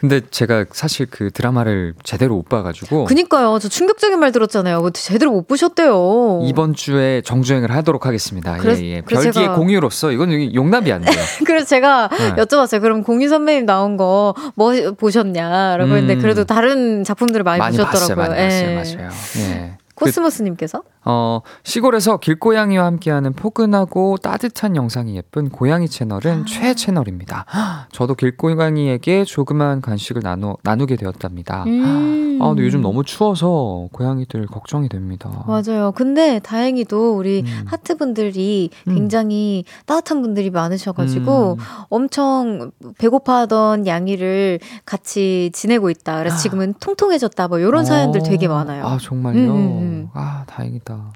[0.00, 3.58] 근데 제가 사실 그 드라마를 제대로 못 봐가지고 그니까요.
[3.60, 4.88] 저 충격적인 말 들었잖아요.
[4.94, 6.40] 제대로 못 보셨대요.
[6.44, 8.56] 이번 주에 정주행을 하도록 하겠습니다.
[8.56, 9.00] 그래- 예, 예.
[9.02, 11.14] 그래서 별기의 제가- 공유로서 이건 용납이 안 돼요.
[11.46, 12.32] 그래서 제가 네.
[12.42, 12.80] 여쭤봤어요.
[12.80, 16.20] 그럼 공유 선배님 나온 거 뭐 보셨냐라고 했는데 음.
[16.22, 18.36] 그래도 다른 작품들을 많이, 많이 봤어요, 보셨더라고요.
[18.36, 18.74] 많이 봤어요, 예.
[19.04, 19.10] 맞아요.
[19.38, 19.72] 예.
[19.94, 25.88] 그, 코스모스님께서 어, 시골에서 길고양이와 함께하는 포근하고 따뜻한 영상이 예쁜 고양이 아.
[25.88, 27.46] 채널은 최 채널입니다.
[27.92, 31.64] 저도 길고양이에게 조그만 간식을 나누, 나누게 되었답니다.
[31.66, 32.38] 음.
[32.40, 35.44] 아, 근데 요즘 너무 추워서 고양이들 걱정이 됩니다.
[35.46, 35.92] 맞아요.
[35.92, 37.64] 근데 다행히도 우리 음.
[37.66, 38.94] 하트분들이 음.
[38.94, 41.64] 굉장히 따뜻한 분들이 많으셔가지고 음.
[41.88, 46.18] 엄청 배고파하던 양이를 같이 지내고 있다.
[46.18, 47.48] 그래서 지금은 통통해졌다.
[47.48, 48.24] 뭐 이런 사연들 어.
[48.24, 48.86] 되게 많아요.
[48.86, 49.38] 아, 정말요?
[49.38, 50.08] 음, 음, 음.
[50.14, 50.89] 아, 다행이다.
[50.90, 51.12] 呀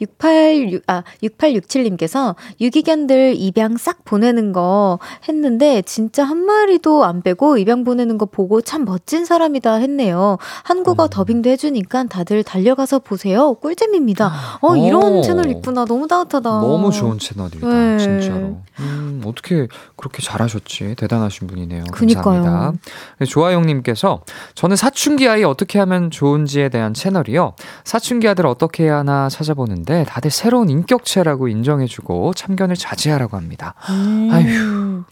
[0.00, 7.84] 68, 아, 6867님께서 유기견들 입양 싹 보내는 거 했는데 진짜 한 마리도 안 빼고 입양
[7.84, 10.38] 보내는 거 보고 참 멋진 사람이다 했네요.
[10.62, 11.08] 한국어 음.
[11.10, 13.54] 더빙도 해주니까 다들 달려가서 보세요.
[13.54, 14.32] 꿀잼입니다.
[14.60, 15.22] 어, 이런 오.
[15.22, 15.84] 채널 있구나.
[15.84, 16.48] 너무 따뜻하다.
[16.48, 17.98] 너무 좋은 채널이다, 네.
[17.98, 18.60] 진짜로.
[18.78, 20.94] 음, 어떻게 그렇게 잘하셨지?
[20.96, 21.84] 대단하신 분이네요.
[21.92, 22.42] 그니까요.
[22.42, 22.84] 감사합니다.
[23.18, 24.22] 네, 조아영님께서
[24.54, 27.54] 저는 사춘기 아이 어떻게 하면 좋은지에 대한 채널이요.
[27.84, 33.74] 사춘기 아들 어떻게 해야 하나 찾아보는데 다들 새로운 인격체라고 인정해주고 참견을 자제하라고 합니다.
[33.90, 34.28] 음.
[34.32, 35.04] 아휴.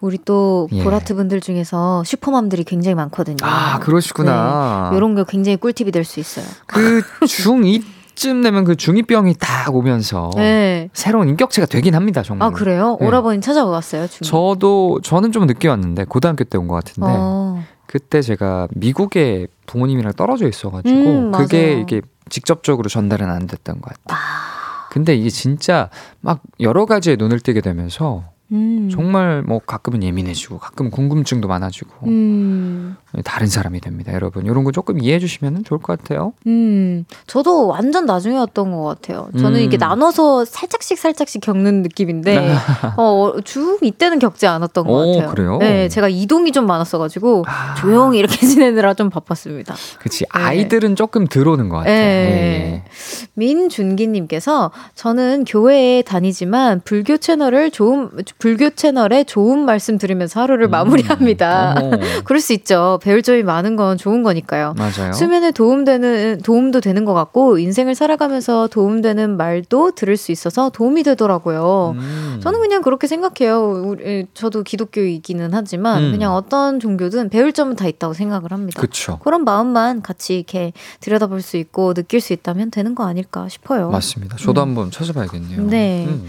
[0.00, 0.84] 우리 또 예.
[0.84, 3.36] 보라트 분들 중에서 슈퍼맘들이 굉장히 많거든요.
[3.42, 4.92] 아, 그러시구나.
[4.94, 6.44] 이런 게 굉장히 꿀팁이 될 수 있어요.
[6.66, 7.82] 그 중2
[8.14, 10.88] 쯤 되면 그 중2병이 딱 오면서 네.
[10.92, 12.48] 새로운 인격체가 되긴 합니다, 정말.
[12.48, 12.96] 아 그래요?
[13.00, 13.06] 네.
[13.06, 14.06] 오라버니 찾아왔어요.
[14.08, 14.24] 중.
[14.24, 17.62] 저도 저는 좀 늦게 왔는데 고등학교 때 온 것 같은데 어.
[17.86, 21.80] 그때 제가 미국에 부모님이랑 떨어져 있어가지고 음, 그게.
[21.80, 24.18] 이게 직접적으로 전달은 안 됐던 것 같아요.
[24.18, 24.88] 아.
[24.90, 28.88] 근데 이게 진짜 막 여러 가지에 눈을 뜨게 되면서 음.
[28.90, 32.96] 정말 뭐 가끔은 예민해지고 가끔 궁금증도 많아지고 음.
[33.24, 34.44] 다른 사람이 됩니다, 여러분.
[34.44, 36.34] 이런 거 조금 이해해 주시면 좋을 것 같아요.
[36.46, 37.04] 음.
[37.26, 39.30] 저도 완전 나중에 왔던 것 같아요.
[39.38, 39.64] 저는 음.
[39.64, 42.54] 이게 나눠서 살짝씩 살짝씩 겪는 느낌인데,
[42.98, 45.30] 어, 중 이때는 겪지 않았던 것 오, 같아요.
[45.30, 45.58] 그래요?
[45.58, 49.74] 네, 제가 이동이 좀 많았어가지고, 아, 조용히 이렇게 지내느라 좀 바빴습니다.
[49.98, 51.94] 그치 아이들은 조금 들어오는 것 같아요.
[51.94, 52.82] 네.
[52.84, 52.90] 예.
[53.34, 61.74] 민준기님께서 저는 교회에 다니지만 불교 채널을 좋은 불교 채널에 좋은 말씀 들으면서 하루를 마무리합니다.
[61.78, 61.84] 음.
[61.84, 61.98] 어머.
[62.24, 62.97] 그럴 수 있죠.
[62.98, 64.74] 배울 점이 많은 건 좋은 거니까요.
[64.76, 65.12] 맞아요.
[65.12, 71.94] 수면에 도움되는 도움도 되는 것 같고 인생을 살아가면서 도움되는 말도 들을 수 있어서 도움이 되더라고요.
[71.96, 72.40] 음.
[72.42, 73.84] 저는 그냥 그렇게 생각해요.
[73.86, 76.10] 우리, 저도 기독교이기는 하지만 음.
[76.12, 78.80] 그냥 어떤 종교든 배울 점은 다 있다고 생각을 합니다.
[78.80, 79.18] 그쵸.
[79.22, 83.90] 그런 마음만 같이 이렇게 들여다볼 수 있고 느낄 수 있다면 되는 거 아닐까 싶어요.
[83.90, 84.36] 맞습니다.
[84.36, 84.68] 저도 음.
[84.68, 85.62] 한번 찾아봐야겠네요.
[85.64, 86.06] 네.
[86.08, 86.28] 음.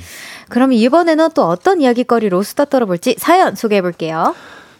[0.49, 4.35] 그럼 이번에는 또 어떤 이야기거리로 수다 떨어볼지 사연 소개해 볼게요.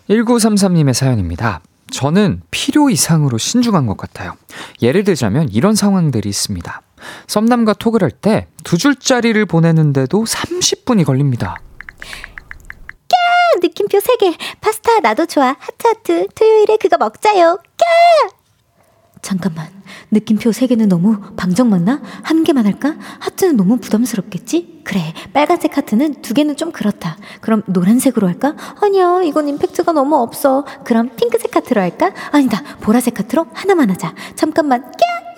[0.10, 1.62] 1933님의 사연입니다.
[1.92, 4.36] 저는 필요 이상으로 신중한 것 같아요.
[4.82, 6.82] 예를 들자면 이런 상황들이 있습니다.
[7.28, 11.56] 썸남과 톡을 할 때 두 줄짜리를 보내는데도 30분이 걸립니다.
[13.62, 14.38] 느낌표 3개.
[14.62, 15.56] 파스타 나도 좋아.
[15.60, 16.28] 하트하트.
[16.34, 17.58] 토요일에 그거 먹자요.
[17.58, 18.39] 까!
[19.22, 19.68] 잠깐만.
[20.12, 22.02] 느낌표 3개는 너무 방정 맞나?
[22.24, 22.96] 한 개만 할까?
[23.20, 24.82] 하트는 너무 부담스럽겠지?
[24.84, 25.14] 그래.
[25.34, 27.18] 빨간색 하트는 두 개는 좀 그렇다.
[27.42, 28.56] 그럼 노란색으로 할까?
[28.82, 29.22] 아니야.
[29.24, 30.66] 이건 임팩트가 너무 없어.
[30.84, 32.12] 그럼 핑크색 하트로 할까?
[32.32, 32.62] 아니다.
[32.82, 34.16] 보라색 하트로 하나만 하자.
[34.36, 34.82] 잠깐만.
[34.82, 34.90] 까!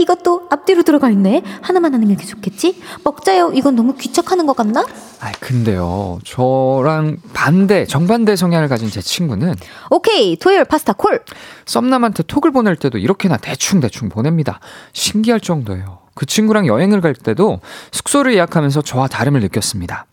[0.02, 1.44] 이것도 앞뒤로 들어가 있네.
[1.62, 2.82] 하나만 하는 게 좋겠지?
[3.04, 3.52] 먹자요.
[3.54, 4.82] 이건 너무 귀척하는 것 같나?
[5.20, 6.20] 아 근데요.
[6.24, 9.54] 저랑 반대, 정반대 성향을 가진 제 친구는
[9.92, 10.36] 오케이.
[10.38, 11.22] 토요일 파스타 call.
[11.66, 14.60] 썸남한테 톡을 보낼 때도 이렇게나 대충 대충 보냅니다.
[14.94, 16.00] 신기할 정도예요.
[16.14, 17.62] 그 친구랑 여행을 갈 때도
[17.92, 20.06] 숙소를 예약하면서 저와 다름을 느꼈습니다.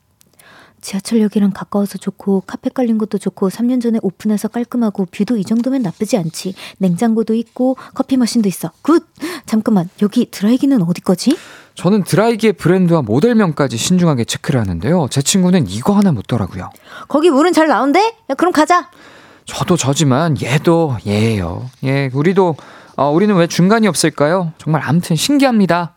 [0.81, 6.17] 지하철역이랑 가까워서 좋고 카페 깔린 것도 좋고 3년 전에 오픈해서 깔끔하고 view도 이 정도면 나쁘지
[6.17, 6.55] 않지.
[6.79, 8.71] 냉장고도 있고 커피 머신도 있어.
[8.83, 9.05] Good.
[9.45, 11.37] 잠깐만 여기 드라이기는 어디 거지?
[11.75, 15.09] 저는 드라이기의 브랜드와 모델명까지 신중하게 체크를 하는데요.
[15.11, 16.71] 제 친구는 이거 하나 묻더라고요.
[17.09, 18.15] 거기 물은 잘 나온대?
[18.31, 18.91] 야, 그럼 가자.
[19.45, 21.71] 저도 저지만 얘도 얘예요.
[21.85, 22.57] 예, 우리도
[22.99, 24.53] 어, 우리는 왜 중간이 없을까요?
[24.59, 25.95] 정말 아무튼 신기합니다.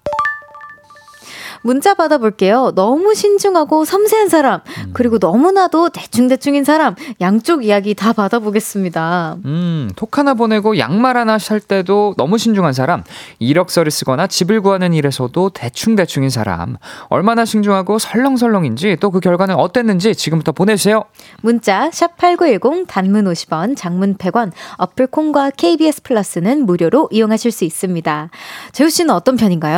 [1.62, 2.72] 문자 받아볼게요.
[2.76, 4.92] 너무 신중하고 섬세한 사람, 음.
[4.94, 9.38] 그리고 너무나도 대충대충인 사람, 양쪽 이야기 다 받아보겠습니다.
[9.46, 13.04] 음, 톡 하나 보내고 양말 하나 살 때도 너무 신중한 사람,
[13.40, 16.78] 이력서를 쓰거나 집을 구하는 일에서도 대충대충인 사람,
[17.10, 21.04] 얼마나 신중하고 설렁설렁인지 또 그 결과는 어땠는지 지금부터 보내주세요.
[21.42, 28.30] 문자 샵8910 단문 50원, 장문 100원, 어플 콩과 KBS 플러스는 무료로 이용하실 수 있습니다.
[28.72, 29.76] 재우 씨는 어떤 편인가요?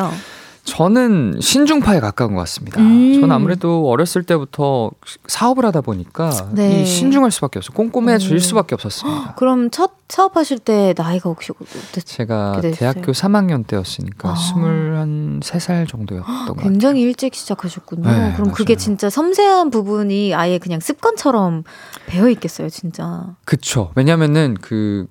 [0.66, 2.80] 저는 신중파에 가까운 것 같습니다.
[2.82, 3.14] 음.
[3.16, 4.92] 저는 아무래도 어렸을 때부터
[5.28, 6.82] 사업을 하다 보니까 네.
[6.82, 7.76] 이 신중할 수밖에 없어요.
[7.76, 8.40] 꼼꼼해질 음.
[8.40, 9.36] 수밖에 없었습니다.
[9.38, 12.62] 그럼 첫 사업하실 때 나이가 혹시 어땠- 제가?
[12.76, 14.36] 대학교 3학년 때였으니까 아.
[14.36, 16.64] 23살 정도였던 것 같아요.
[16.70, 18.10] 굉장히 일찍 시작하셨군요.
[18.10, 18.78] 네, 그럼 그게 맞아요.
[18.80, 21.64] 진짜 섬세한 부분이 아예 그냥 습관처럼
[22.06, 23.36] 배어 있겠어요, 진짜.
[23.44, 23.92] 그쵸.
[23.96, 25.08] 왜냐면은 그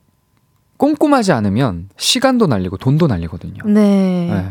[0.78, 3.62] 꼼꼼하지 않으면 시간도 날리고 돈도 날리거든요.
[3.66, 3.80] 네.
[4.30, 4.48] 네.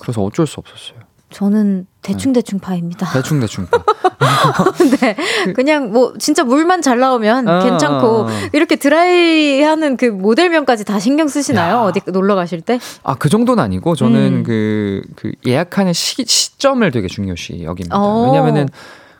[0.00, 1.00] 그래서 어쩔 수 없었어요.
[1.30, 3.10] 저는 대충대충 파입니다.
[3.12, 3.66] 대충 대충.
[3.66, 3.82] 파.
[5.00, 5.16] 네.
[5.54, 8.26] 그냥 뭐 진짜 물만 잘 나오면 어, 괜찮고.
[8.52, 11.76] 이렇게 드라이하는 그 모델명까지 다 신경 쓰시나요?
[11.76, 11.80] 야.
[11.82, 12.78] 어디 놀러 가실 때?
[13.02, 14.42] 아, 그 정도는 아니고 저는 음.
[14.42, 17.96] 그, 그 예약하는 시, 시점을 되게 중요시 여깁니다.
[17.98, 18.26] 어.
[18.26, 18.68] 왜냐면은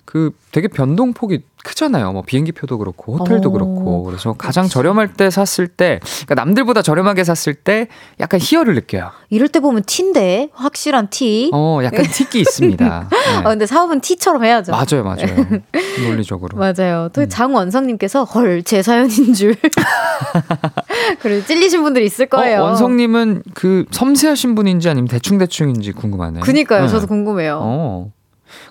[0.05, 2.13] 그 되게 변동폭이 크잖아요.
[2.13, 3.53] 뭐 비행기 표도 그렇고 호텔도 어.
[3.53, 4.03] 그렇고.
[4.05, 4.75] 그래서 가장 그렇지.
[4.75, 7.89] 저렴할 때 샀을 때 그러니까 남들보다 저렴하게 샀을 때
[8.21, 9.11] 약간 희열을 느껴요.
[9.31, 11.51] 이럴 때 보면 티인데 확실한 티.
[11.53, 13.09] 어, 약간 틱이 있습니다.
[13.11, 13.17] 네.
[13.39, 14.73] 아, 근데 사업은 티처럼 해야죠.
[14.73, 15.47] 맞아요, 맞아요.
[16.07, 16.59] 논리적으로.
[16.59, 17.09] 맞아요.
[17.13, 17.29] 또 음.
[17.29, 19.57] 장원성님께서 헐 제 사연인 줄.
[21.21, 22.61] 그래서 찔리신 분들 있을 거예요.
[22.61, 26.43] 어, 원성님은 그 섬세하신 분인지 아니면 대충 대충인지 궁금하네요.
[26.43, 26.83] 그니까요.
[26.83, 26.89] 네.
[26.89, 27.59] 저도 궁금해요.
[27.63, 28.13] 어.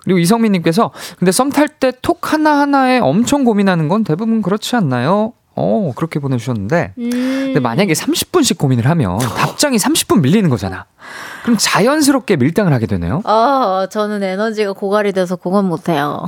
[0.04, 5.32] 그리고 이성민님께서 근데 썸 탈 때 톡 하나하나에 엄청 고민하는 건 대부분 그렇지 않나요?
[5.54, 6.94] 어, 그렇게 보내주셨는데.
[6.96, 7.10] 음.
[7.10, 10.86] 근데 만약에 30분씩 고민을 하면 답장이 30분 밀리는 거잖아.
[11.42, 13.20] 그럼 자연스럽게 밀당을 하게 되네요.
[13.24, 16.24] 어, 저는 에너지가 고갈이 돼서 그건 못해요.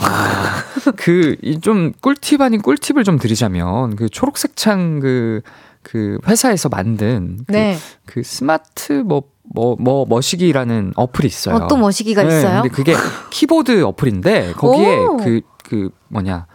[0.96, 5.40] 그, 이좀 꿀팁 아닌 꿀팁을 좀 드리자면, 그 초록색 창 그,
[5.82, 7.78] 그 회사에서 만든 그, 네.
[8.04, 9.22] 그 스마트 뭐,
[9.54, 11.54] 뭐, 뭐, 머시기라는 어플이 있어요.
[11.54, 12.62] 어떤 머시기가 네, 있어요?
[12.62, 12.92] 근데 그게
[13.30, 15.16] 키보드 어플인데, 거기에 오.
[15.18, 16.46] 그, 그, 뭐냐,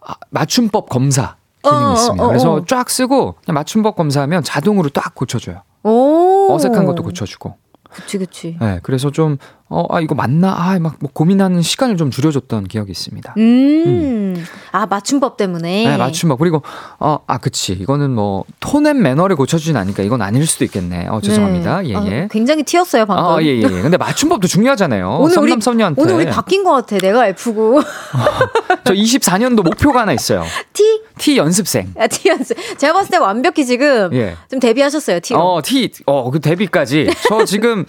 [0.00, 1.34] 아, 맞춤법 검사
[1.64, 2.22] 기능이 어, 어, 있습니다.
[2.22, 2.28] 어, 어.
[2.28, 5.62] 그래서 쫙 쓰고, 그냥 맞춤법 검사하면 자동으로 딱 고쳐줘요.
[5.82, 6.52] 오.
[6.52, 7.56] 어색한 것도 고쳐주고.
[7.90, 8.56] 그치, 그치.
[8.60, 9.38] 네, 그래서 좀,
[9.70, 10.54] 어, 아, 이거 맞나?
[10.56, 13.34] 아, 막 뭐 고민하는 시간을 좀 줄여줬던 기억이 있습니다.
[13.36, 14.42] 음.
[14.72, 15.84] 아, 맞춤법 때문에.
[15.86, 16.38] 네, 맞춤법.
[16.38, 16.62] 그리고,
[16.98, 17.72] 어, 아, 그치.
[17.74, 21.08] 이거는 뭐, tone and manner를 고쳐주진 않으니까 이건 아닐 수도 있겠네.
[21.08, 21.82] 어, 죄송합니다.
[21.82, 21.90] 네.
[21.90, 22.28] 예, 아, 예.
[22.30, 23.24] 굉장히 튀었어요, 방금.
[23.24, 23.68] 아, 예, 예, 예.
[23.82, 25.06] 근데 맞춤법도 중요하잖아요.
[25.20, 26.00] 오늘 우리- 썸남썸녀한테.
[26.02, 26.96] 오늘 우리 바뀐 것 같아.
[26.98, 27.80] 내가 F고.
[28.84, 30.44] 저 24년도 목표가 하나 있어요.
[30.72, 31.02] T?
[31.18, 31.92] T 연습생.
[31.98, 32.54] 아, T였어.
[32.78, 34.34] 제가 봤을 때 완벽히 지금 예.
[34.50, 35.38] 좀 데뷔하셨어요, T로.
[35.40, 37.10] 어, T, 어, 그 데뷔까지.
[37.28, 37.84] 저 지금,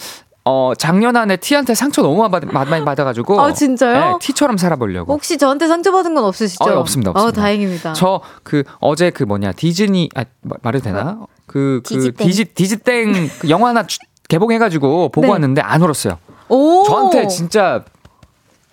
[0.52, 3.40] 어, 작년 안에 T한테 상처 너무 많이, 받- 많이 받아가지고.
[3.40, 3.94] 아, 진짜요?
[3.94, 5.14] 네, T처럼 살아보려고.
[5.14, 6.64] 혹시 저한테 상처받은 건 없으시죠?
[6.64, 7.22] 어, 없습니다, 없습니다.
[7.22, 7.94] 어, 다행입니다.
[7.94, 12.28] 저 그 어제 그 뭐냐 디즈니 아 마- 말해도 되나 그그 디지땡.
[12.28, 15.32] 디지 디지땡 그 영화 하나 주- 개봉해가지고 보고 네.
[15.32, 16.18] 왔는데 안 울었어요.
[16.50, 16.84] 오.
[16.88, 17.84] 저한테 진짜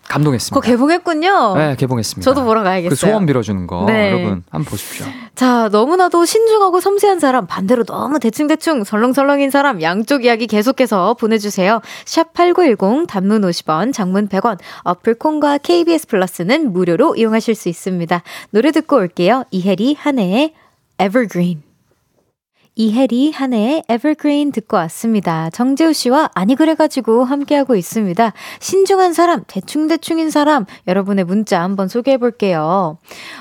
[0.08, 0.60] 감동했습니다.
[0.60, 1.54] 그거 개봉했군요.
[1.56, 2.24] 네 개봉했습니다.
[2.24, 2.90] 저도 보러 가야겠어요.
[2.90, 4.10] 그 소원 빌어주는 거 네.
[4.12, 5.06] 여러분 한번 보십시오.
[5.34, 11.82] 자, 너무나도 신중하고 섬세한 사람, 반대로 너무 대충대충 설렁설렁인 사람, 양쪽 이야기 계속해서 보내주세요.
[12.06, 18.22] 샵 8910, 단문 50원, 장문 100원, 어플 콩과 KBS 플러스는 무료로 이용하실 수 있습니다.
[18.50, 19.44] 노래 듣고 올게요.
[19.50, 20.54] 이혜리, 한혜의
[20.98, 21.65] Evergreen.
[22.78, 25.48] 이혜리, 한혜의 Evergreen 듣고 왔습니다.
[25.48, 28.34] 정재우 씨와 아니 그래가지고 함께하고 있습니다.
[28.60, 32.98] 신중한 사람, 대충대충인 사람, 여러분의 문자 한번 소개해 볼게요.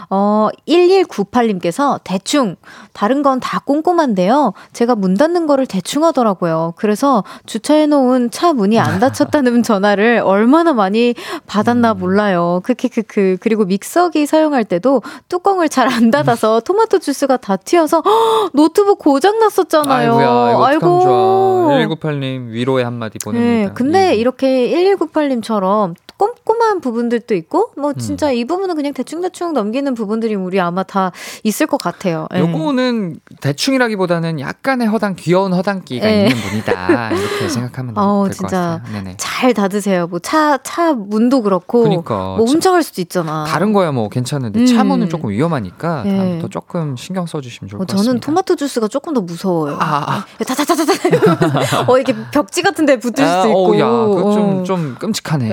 [0.09, 2.55] 어, 1198님께서 대충,
[2.93, 4.53] 다른 건 다 꼼꼼한데요.
[4.71, 6.73] 제가 문 닫는 거를 대충 하더라고요.
[6.77, 11.13] 그래서 주차해 놓은 차 문이 안 닫혔다는 전화를 얼마나 많이
[11.45, 12.61] 받았나 몰라요.
[12.63, 13.37] 크크크크.
[13.41, 19.24] 그리고 믹서기 사용할 때도 뚜껑을 잘 안 닫아서 토마토 주스가 다 튀어서 헉, 노트북 고장
[19.39, 20.13] 났었잖아요.
[20.13, 21.69] 아이고야 좋아.
[21.69, 23.69] 1198님 위로의 한마디 보냅니다.
[23.69, 24.15] 네, 근데 예.
[24.15, 27.97] 이렇게 1198님처럼 꼼꼼한 부분들도 있고, 뭐, 음.
[27.97, 31.11] 진짜 이 부분은 그냥 대충대충 넘기는 부분들이 우리 아마 다
[31.43, 32.27] 있을 것 같아요.
[32.33, 32.39] 예.
[32.39, 36.27] 요거는 대충이라기보다는 약간의 허당 귀여운 허당기가 예.
[36.27, 38.93] 있는 분이다 이렇게 생각하면 어우, 될것 진짜 같아요.
[38.93, 39.15] 네네.
[39.17, 40.07] 잘 닫으세요.
[40.07, 43.45] 뭐, 차, 차 문도 그렇고, 그러니까 뭐, 훔쳐갈 수도 있잖아.
[43.47, 44.65] 다른 거야 뭐 괜찮은데 음.
[44.65, 46.17] 차 문은 조금 위험하니까 네.
[46.17, 48.05] 다음부터 조금 신경 써주시면 좋을 어, 것 같습니다.
[48.05, 49.77] 저는 토마토 주스가 조금 더 무서워요.
[49.79, 50.25] 아, 아.
[50.45, 51.85] 타타타타타.
[51.91, 53.65] 어, 이렇게 벽지 같은 데 붙을 수도 아, 있고.
[53.65, 54.63] 어우, 야, 그거 좀, 어.
[54.63, 55.49] 좀 끔찍하네.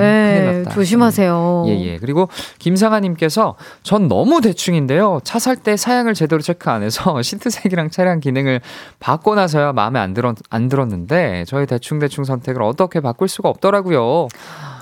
[0.53, 0.55] 네.
[0.55, 0.75] 큰일 큰일 났다.
[0.75, 1.65] 조심하세요.
[1.69, 1.99] 예, 예.
[1.99, 2.29] 그리고
[2.59, 5.21] 김상아님께서 전 너무 대충인데요.
[5.25, 8.61] 차 살 때 사양을 제대로 체크 안 해서 시트색이랑 차량 기능을
[9.01, 14.29] 바꿔 나서야 마음에 안, 들었, 안 들었는데 저희 대충 대충 선택을 어떻게 바꿀 수가 없더라고요.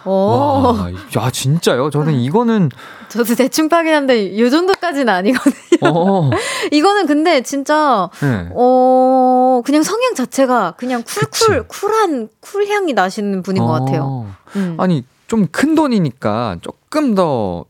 [0.04, 0.90] 어, 와,
[1.22, 1.90] 야, 진짜요?
[1.90, 2.70] 저는 이거는,
[3.08, 5.60] 저도 대충 파긴 한데 이 정도까지는 아니거든요.
[5.82, 6.30] 어,
[6.72, 8.48] 이거는 근데 진짜 네.
[8.54, 11.80] 어 그냥 성향 자체가 그냥 쿨쿨 그치.
[11.80, 14.02] 쿨한 쿨향이 나시는 분인 것 같아요.
[14.04, 14.34] 어.
[14.56, 14.76] 음.
[14.78, 17.64] 아니, 좀 큰 돈이니까 조금 더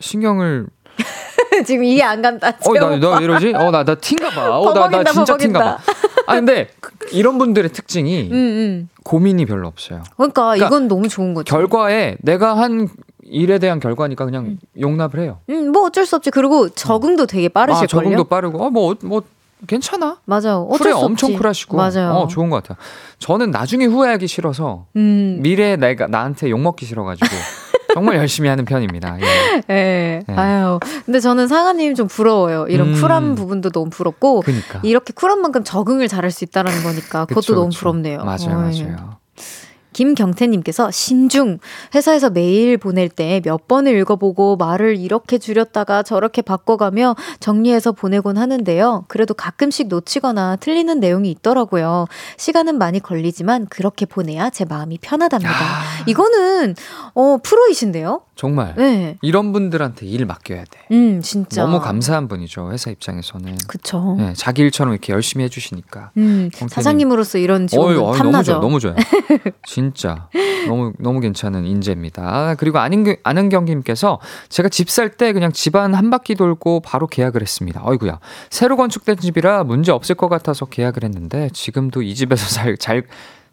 [0.00, 0.66] 신경을
[1.66, 2.48] 지금 이해 안 간다.
[2.48, 3.18] 어, 나, 나.
[3.18, 3.52] 왜 이러지?
[3.54, 4.58] 어, 나, 나 T인가 봐.
[4.58, 5.60] 어, 나, 나 진짜 T인가.
[5.60, 5.78] 봐.
[6.26, 8.88] 아, 근데 그- 이런 분들의 특징이 음, 음.
[9.04, 10.02] 고민이 별로 없어요.
[10.16, 11.54] 그러니까, 그러니까 이건 너무 좋은 거죠.
[11.54, 12.88] 결과에 내가 한
[13.22, 15.38] 일에 대한 결과니까 그냥 용납을 해요.
[15.50, 16.30] 음, 뭐 어쩔 수 없지.
[16.32, 18.02] 그리고 적응도 되게 빠르실 아, 걸요.
[18.04, 19.22] 적응도 빠르고, 어, 뭐, 뭐,
[19.66, 20.18] 괜찮아.
[20.24, 20.66] 맞아요.
[20.70, 21.38] 어쩔 쿨해 수 엄청 없지.
[21.38, 21.76] 쿨하시고.
[21.76, 22.10] 맞아요.
[22.12, 22.76] 어, 좋은 것 같아요.
[23.18, 25.38] 저는 나중에 후회하기 싫어서 음.
[25.40, 27.26] 미래에 내가 나한테 욕 먹기 싫어가지고
[27.94, 29.18] 정말 열심히 하는 편입니다.
[29.20, 29.24] 예.
[29.70, 30.22] 예.
[30.26, 30.34] 네.
[30.34, 30.80] 아유.
[31.06, 32.66] 근데 저는 상아님 좀 부러워요.
[32.68, 33.00] 이런 음.
[33.00, 34.40] 쿨한 부분도 너무 부럽고.
[34.40, 34.80] 그니까.
[34.82, 37.78] 이렇게 쿨한 만큼 적응을 잘할 수 있다라는 거니까 그것도 그쵸, 너무 그쵸.
[37.80, 38.24] 부럽네요.
[38.24, 38.82] 맞아요, 어, 예.
[38.84, 39.16] 맞아요.
[39.94, 41.58] 김경태님께서 신중
[41.94, 49.04] 회사에서 메일 보낼 때 몇 번을 읽어보고 말을 이렇게 줄였다가 저렇게 바꿔가며 정리해서 보내곤 하는데요.
[49.08, 52.06] 그래도 가끔씩 놓치거나 틀리는 내용이 있더라고요.
[52.36, 55.52] 시간은 많이 걸리지만 그렇게 보내야 제 마음이 편하답니다.
[55.52, 56.74] 아, 이거는
[57.14, 58.22] 어 프로이신데요?
[58.36, 59.16] 정말 네.
[59.22, 60.80] 이런 분들한테 일 맡겨야 돼.
[60.90, 63.56] 음 진짜 너무 감사한 분이죠 회사 입장에서는.
[63.68, 64.16] 그쵸.
[64.18, 66.10] 네, 자기 일처럼 이렇게 열심히 해 주시니까.
[66.16, 66.68] 음 경태님.
[66.68, 68.54] 사장님으로서 이런 어이, 어이, 탐나죠.
[68.60, 69.50] 너무 좋아요, 너무 좋아요.
[69.66, 70.28] 진짜
[70.66, 72.22] 너무 너무 괜찮은 인재입니다.
[72.24, 74.18] 아, 그리고 아는 아는경 님께서
[74.48, 77.82] 제가 집 살 때 그냥 집안 한 바퀴 돌고 바로 계약을 했습니다.
[77.84, 78.18] 어이구야
[78.50, 83.04] 새로 건축된 집이라 문제 없을 것 같아서 계약을 했는데 지금도 이 집에서 잘 잘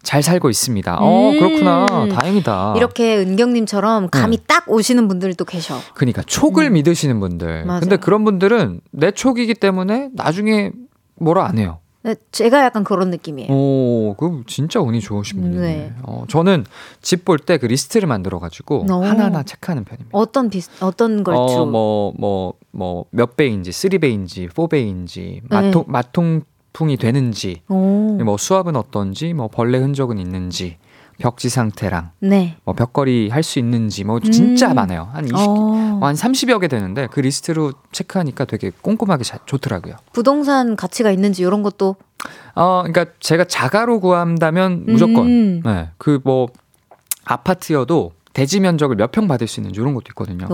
[0.02, 0.98] 잘 살고 있습니다.
[1.00, 1.38] 어 음.
[1.38, 2.74] 그렇구나 다행이다.
[2.76, 4.44] 이렇게 은경님처럼 감이 네.
[4.46, 5.76] 딱 오시는 분들도 계셔.
[5.94, 6.72] 그러니까 촉을 음.
[6.74, 7.64] 믿으시는 분들.
[7.64, 7.80] 맞아요.
[7.80, 10.72] 근데 그런 분들은 내 촉이기 때문에 나중에
[11.16, 11.78] 뭐라 안 해요.
[12.04, 13.52] 네, 제가 약간 그런 느낌이에요.
[13.52, 15.60] 오, 그 진짜 운이 좋으신 분이네.
[15.60, 15.92] 네.
[16.02, 16.64] 어, 저는
[17.00, 19.04] 집 볼 때 그 리스트를 만들어 가지고 오.
[19.04, 20.10] 하나하나 체크하는 편입니다.
[20.10, 25.92] 어떤 비슷 어떤 걸 어, 주로 뭐, 뭐, 뭐, 몇 bay인지, 3bay인지, 4bay인지, 맞통, 네.
[25.92, 28.18] 맞통풍이 되는지, 오.
[28.24, 30.78] 뭐, 수압은 어떤지, 뭐, 벌레 흔적은 있는지,
[31.18, 32.56] 벽지 상태랑, 네.
[32.64, 34.76] 뭐, 벽걸이 할 수 있는지, 뭐, 진짜 음.
[34.76, 35.08] 많아요.
[35.12, 35.98] 한 20, 어.
[36.02, 39.96] 한 30여 개 되는데, 그 리스트로 체크하니까 되게 꼼꼼하게 자, 좋더라고요.
[40.12, 41.96] 부동산 가치가 있는지 이런 것도
[42.54, 45.62] 어, 그러니까 제가 자가로 구한다면 무조건, 음.
[45.64, 46.48] 네, 그 뭐,
[47.24, 50.46] 아파트여도 대지 면적을 몇 평 받을 수 있는지 이런 것도 있거든요.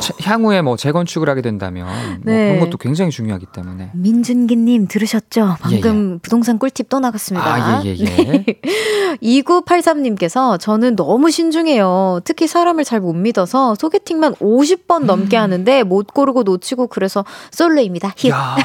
[0.00, 2.54] 차- 향후에 뭐 재건축을 하게 된다면 뭐 네.
[2.54, 3.90] 그런 것도 굉장히 중요하기 때문에.
[3.94, 5.56] 민준기님 들으셨죠?
[5.60, 7.44] 방금 부동산 꿀팁 또 나갔습니다.
[7.78, 8.44] 아, 예, 예, 예.
[9.22, 12.20] 2983님께서 저는 너무 신중해요.
[12.24, 15.42] 특히 사람을 잘 못 믿어서 소개팅만 50번 넘게 음.
[15.42, 18.12] 하는데 못 고르고 놓치고 그래서 솔로입니다.
[18.16, 18.30] 힙.
[18.30, 18.56] 야.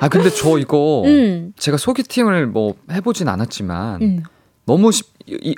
[0.00, 1.52] 아, 근데 저 이거 음.
[1.58, 4.22] 제가 소개팅을 뭐 해보진 않았지만 음.
[4.64, 5.54] 너무 쉽- 이,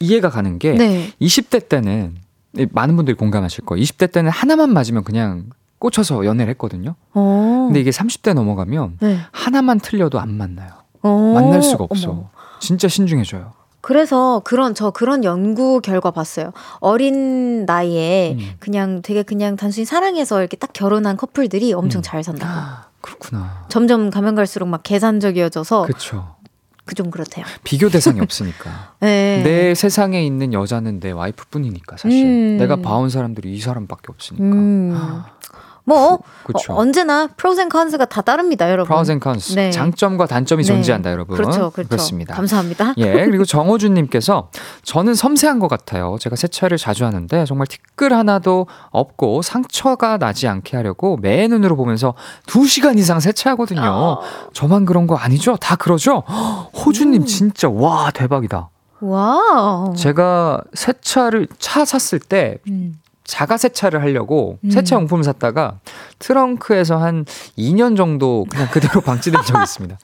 [0.00, 1.12] 이해가 가는 게 네.
[1.20, 2.16] 20대 때는
[2.56, 3.82] 이 많은 분들이 공감하실 거예요.
[3.84, 6.94] 20대 때는 하나만 맞으면 그냥 꽂혀서 연애를 했거든요.
[7.14, 7.64] 어.
[7.68, 9.18] 근데 이게 30대 넘어가면 네.
[9.30, 10.70] 하나만 틀려도 안 만나요.
[11.02, 11.32] 어.
[11.34, 12.10] 만날 수가 없어.
[12.10, 12.30] 어머.
[12.60, 13.52] 진짜 신중해져요.
[13.82, 16.52] 그래서 그런 저 그런 연구 결과 봤어요.
[16.80, 18.50] 어린 나이에 음.
[18.58, 22.02] 그냥 되게 그냥 단순히 사랑해서 이렇게 딱 결혼한 커플들이 엄청 음.
[22.02, 22.52] 잘 산다고.
[22.52, 23.64] 아, 그렇구나.
[23.70, 26.36] 점점 가면 갈수록 막 계산적이어져서 그렇죠.
[26.90, 27.44] 그 좀 그렇대요.
[27.62, 28.94] 비교 대상이 없으니까.
[29.00, 29.42] 네.
[29.44, 32.26] 내 세상에 있는 여자는 내 와이프뿐이니까 사실.
[32.26, 32.56] 음.
[32.58, 34.44] 내가 봐온 사람들이 이 사람밖에 없으니까.
[34.44, 35.22] 음.
[35.90, 36.72] 뭐 그쵸.
[36.72, 38.86] 어, 언제나 pros and cons가 다 다릅니다, 여러분.
[38.86, 39.54] Pros and cons.
[39.54, 39.72] 네.
[39.72, 40.66] 장점과 단점이 네.
[40.72, 41.36] 존재한다, 여러분.
[41.36, 41.88] 그렇죠, 그렇죠.
[41.88, 42.34] 그렇습니다.
[42.34, 42.94] 감사합니다.
[42.98, 44.50] 예, 그리고 정호준 님께서
[44.84, 46.16] 저는 섬세한 것 같아요.
[46.20, 52.14] 제가 세차를 자주 하는데 정말 티끌 하나도 없고 상처가 나지 않게 하려고 매의 눈으로 보면서
[52.46, 53.82] 2시간 이상 세차하거든요.
[53.82, 54.20] 어.
[54.52, 55.56] 저만 그런 거 아니죠?
[55.56, 56.22] 다 그러죠?
[56.86, 57.26] 호준님 음.
[57.26, 58.70] 진짜 와 대박이다.
[59.00, 59.94] 와우.
[59.96, 62.99] 제가 세차를 차 샀을 때 음.
[63.30, 64.70] 자가 세차를 하려고 음.
[64.72, 65.78] 세차 용품을 샀다가
[66.18, 67.24] 트렁크에서 한
[67.56, 69.98] 2년 정도 그냥 그대로 방치된 적이 있습니다.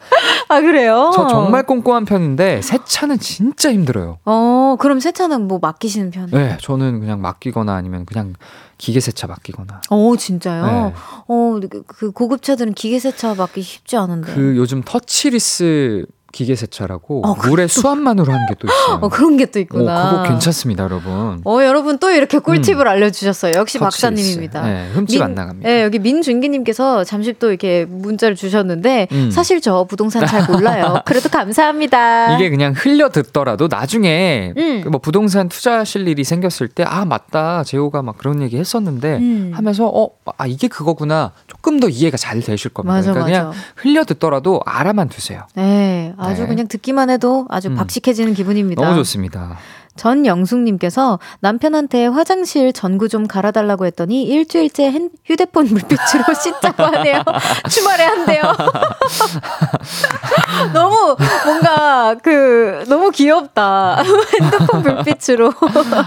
[0.48, 1.10] 아 그래요?
[1.12, 4.18] 저 정말 꼼꼼한 편인데 세차는 진짜 힘들어요.
[4.24, 6.36] 어 그럼 세차는 뭐 맡기시는 편이에요?
[6.36, 8.34] 네, 저는 그냥 맡기거나 아니면 그냥
[8.78, 9.80] 기계 세차 맡기거나.
[9.90, 10.64] 어 진짜요?
[10.66, 10.94] 네.
[11.26, 14.32] 어, 그- 그 고급차들은 기계 세차 맡기 쉽지 않은데.
[14.34, 16.06] 그 요즘 터치리스
[16.36, 18.98] 기계 세차라고 어, 물에 수압만으로 하는 게 또 있어요.
[19.02, 20.10] 어, 그런 게또 오, 있구나.
[20.10, 21.40] 그거 괜찮습니다, 여러분.
[21.44, 23.52] 어, 여러분 또 이렇게 꿀팁을 알려주셨어요.
[23.56, 24.62] 역시 박사님입니다.
[24.62, 25.68] 네, 흠집 안 나갑니다.
[25.68, 29.30] 네, 여기 민준기님께서 잠시 또 이렇게 문자를 주셨는데, 음.
[29.30, 31.02] 사실 저 부동산 잘 몰라요.
[31.06, 32.36] 그래도 감사합니다.
[32.36, 34.84] 이게 그냥 흘려 듣더라도 나중에 음.
[34.90, 39.50] 뭐 부동산 투자하실 일이 생겼을 때 아 맞다 재호가 막 그런 얘기 했었는데 음.
[39.54, 42.94] 하면서 어아 이게 그거구나 조금 더 이해가 잘 되실 겁니다.
[42.94, 43.58] 맞아, 그러니까 그냥 맞아.
[43.76, 45.42] 흘려 듣더라도 알아만 두세요.
[45.54, 46.48] 네, 아주 네.
[46.48, 47.74] 그냥 듣기만 해도 아주 음.
[47.76, 48.82] 박식해지는 기분입니다.
[48.82, 49.56] 너무 좋습니다.
[49.96, 57.22] 전영숙님께서 남편한테 화장실 전구 좀 갈아달라고 했더니 일주일째 핸- 휴대폰 물빛으로 씻자고 하네요.
[57.70, 58.42] 주말에 한대요.
[60.72, 64.02] 너무 뭔가 그 너무 귀엽다.
[64.40, 65.52] 핸드폰 불빛으로.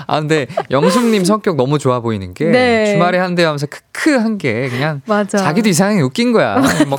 [0.08, 2.94] 아 근데 영숙님 성격 너무 좋아 보이는 게 네.
[2.94, 5.38] 주말에 한대 하면서 크크 한 게 그냥 맞아.
[5.38, 6.62] 자기도 이상하게 웃긴 거야.
[6.88, 6.98] 뭐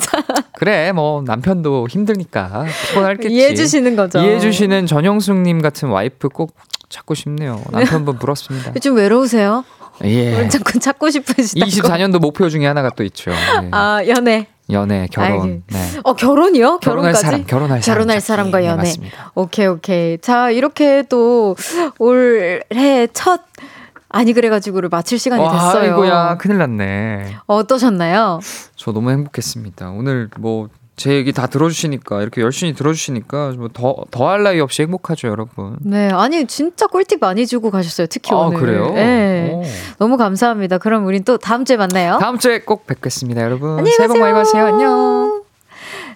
[0.58, 3.34] 그래 뭐 남편도 힘드니까 피곤할겠지.
[3.34, 4.18] 이해해 주시는 거죠.
[4.18, 6.54] 이해해 주시는 전영숙님 같은 와이프 꼭
[6.90, 7.62] 찾고 싶네요.
[7.70, 8.72] 남편분 부럽습니다.
[8.74, 9.64] 좀 외로우세요?
[10.04, 10.48] 예.
[10.48, 11.70] 자꾸 찾고 싶으시다고.
[11.70, 13.30] 24년도 목표 중에 하나가 또 있죠.
[13.30, 13.68] 네.
[13.72, 14.48] 아 연애.
[14.70, 15.62] 연애, 결혼.
[15.66, 15.78] 네.
[16.04, 16.78] 어 결혼이요?
[16.78, 17.24] 결혼할 결혼까지?
[17.24, 17.96] 사람, 결혼할 사람.
[17.98, 18.20] 결혼할.
[18.20, 18.76] 사람과 네, 연애.
[18.82, 19.32] 맞습니다.
[19.34, 20.18] 오케이 오케이.
[20.18, 21.56] 자 이렇게 또
[21.98, 23.42] 올해 첫
[24.08, 25.92] 아니 그래가지고를 마칠 시간이 와, 됐어요.
[25.92, 27.36] 아이고야, 큰일 났네.
[27.46, 28.40] 어떠셨나요?
[28.74, 29.90] 저 너무 행복했습니다.
[29.90, 30.68] 오늘 뭐
[31.00, 35.78] 제 얘기 다 들어주시니까 이렇게 열심히 들어주시니까 뭐 더 더 할 나위 없이 행복하죠, 여러분.
[35.80, 38.06] 네, 아니 진짜 꿀팁 많이 주고 가셨어요.
[38.06, 38.60] 특히 아 오늘.
[38.60, 38.90] 그래요?
[38.92, 39.62] 네, 오.
[39.98, 40.76] 너무 감사합니다.
[40.76, 42.18] 그럼 우린 또 다음 주에 만나요.
[42.20, 43.70] 다음 주에 꼭 뵙겠습니다, 여러분.
[43.70, 44.18] 안녕히 새해 복.
[44.18, 44.66] 많이 받으세요.
[44.66, 45.42] 안녕.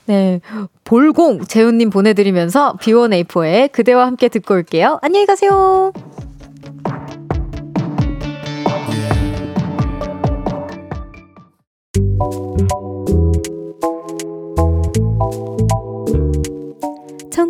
[0.04, 0.42] 네,
[0.84, 4.98] 볼공 재훈님 보내드리면서 B1A4의 그대와 함께 듣고 올게요.
[5.00, 5.92] 안녕히 가세요.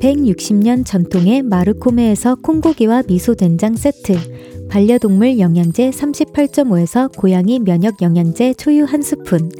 [0.00, 9.50] 160년 전통의 마르코메에서 콩고기와 미소된장 세트, 반려동물 영양제 38.5에서 고양이 면역 영양제 초유 한 스푼,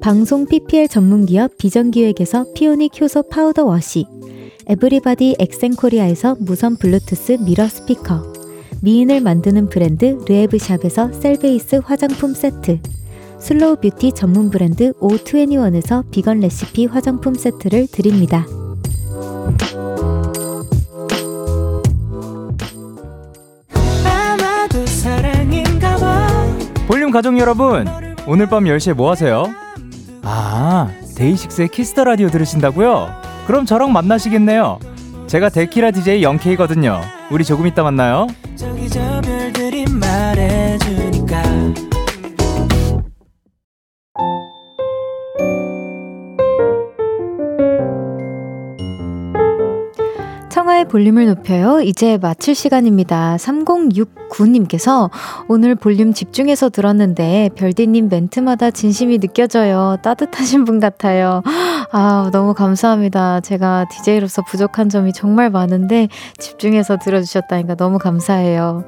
[0.00, 4.06] 방송 PPL 전문기업 비전기획에서 피오닉 효소 파우더 워시,
[4.66, 8.32] 에브리바디 엑센코리아에서 무선 블루투스 미러 스피커,
[8.82, 12.80] 미인을 만드는 브랜드 르에브샵에서 셀베이스 화장품 세트,
[13.38, 18.46] 슬로우 뷰티 전문 브랜드 O21에서 비건 레시피 화장품 세트를 드립니다.
[26.86, 27.86] 볼륨 가족 여러분,
[28.26, 29.44] 오늘 밤 10시에 뭐 하세요?
[30.22, 33.08] 아, 데이식스의 키스 더 라디오 들으신다고요?
[33.46, 34.78] 그럼 저랑 만나시겠네요.
[35.26, 37.00] 제가 데키라 DJ 영케이거든요.
[37.30, 38.26] 우리 조금 이따 만나요.
[50.84, 51.80] 볼륨을 높여요.
[51.80, 53.36] 이제 마칠 시간입니다.
[53.38, 55.10] 3069님께서
[55.48, 59.96] 오늘 볼륨 집중해서 들었는데 별디님 멘트마다 진심이 느껴져요.
[60.02, 61.42] 따뜻하신 분 같아요.
[61.92, 63.40] 아, 너무 감사합니다.
[63.40, 66.08] 제가 DJ로서 부족한 점이 정말 많은데
[66.38, 68.84] 집중해서 들어주셨다니까 너무 감사해요.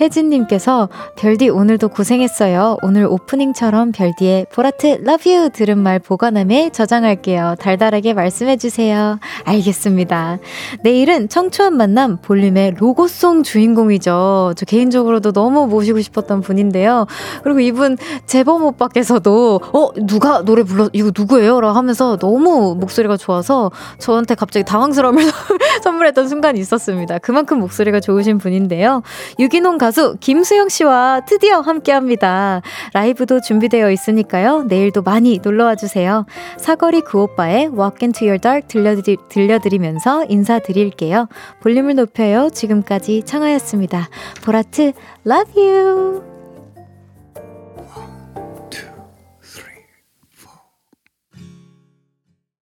[0.00, 2.78] 혜진님께서 별디 오늘도 고생했어요.
[2.82, 7.56] 오늘 오프닝처럼 별디의 보라트 love you 들은 말 보관함에 저장할게요.
[7.58, 9.18] 달달하게 말씀해주세요.
[9.44, 10.38] 알겠습니다.
[10.82, 14.52] 내일은 청초한 만남 볼륨의 로고송 주인공이죠.
[14.56, 17.08] 저 개인적으로도 너무 모시고 싶었던 분인데요.
[17.42, 21.60] 그리고 이분 재범 오빠께서도 어 누가 노래 불러 이거 누구예요?
[21.60, 25.24] 라고 하면서 너무 목소리가 좋아서 저한테 갑자기 당황스러움을
[25.82, 27.18] 선물했던 순간이 있었습니다.
[27.18, 29.02] 그만큼 목소리가 좋으신 분인데요.
[29.40, 32.62] 유기농 가수 김수영 씨와 드디어 함께합니다.
[32.92, 34.66] 라이브도 준비되어 있으니까요.
[34.68, 36.26] 내일도 많이 놀러와 주세요.
[36.58, 41.23] 사거리 그 오빠의 Walk into Your Dark 들려드리, 들려드리면서 인사드릴게요.
[41.60, 42.50] 볼륨을 높여요.
[42.50, 44.08] 지금까지 청하였습니다.
[44.44, 44.92] 보라트,
[45.26, 46.33] love you!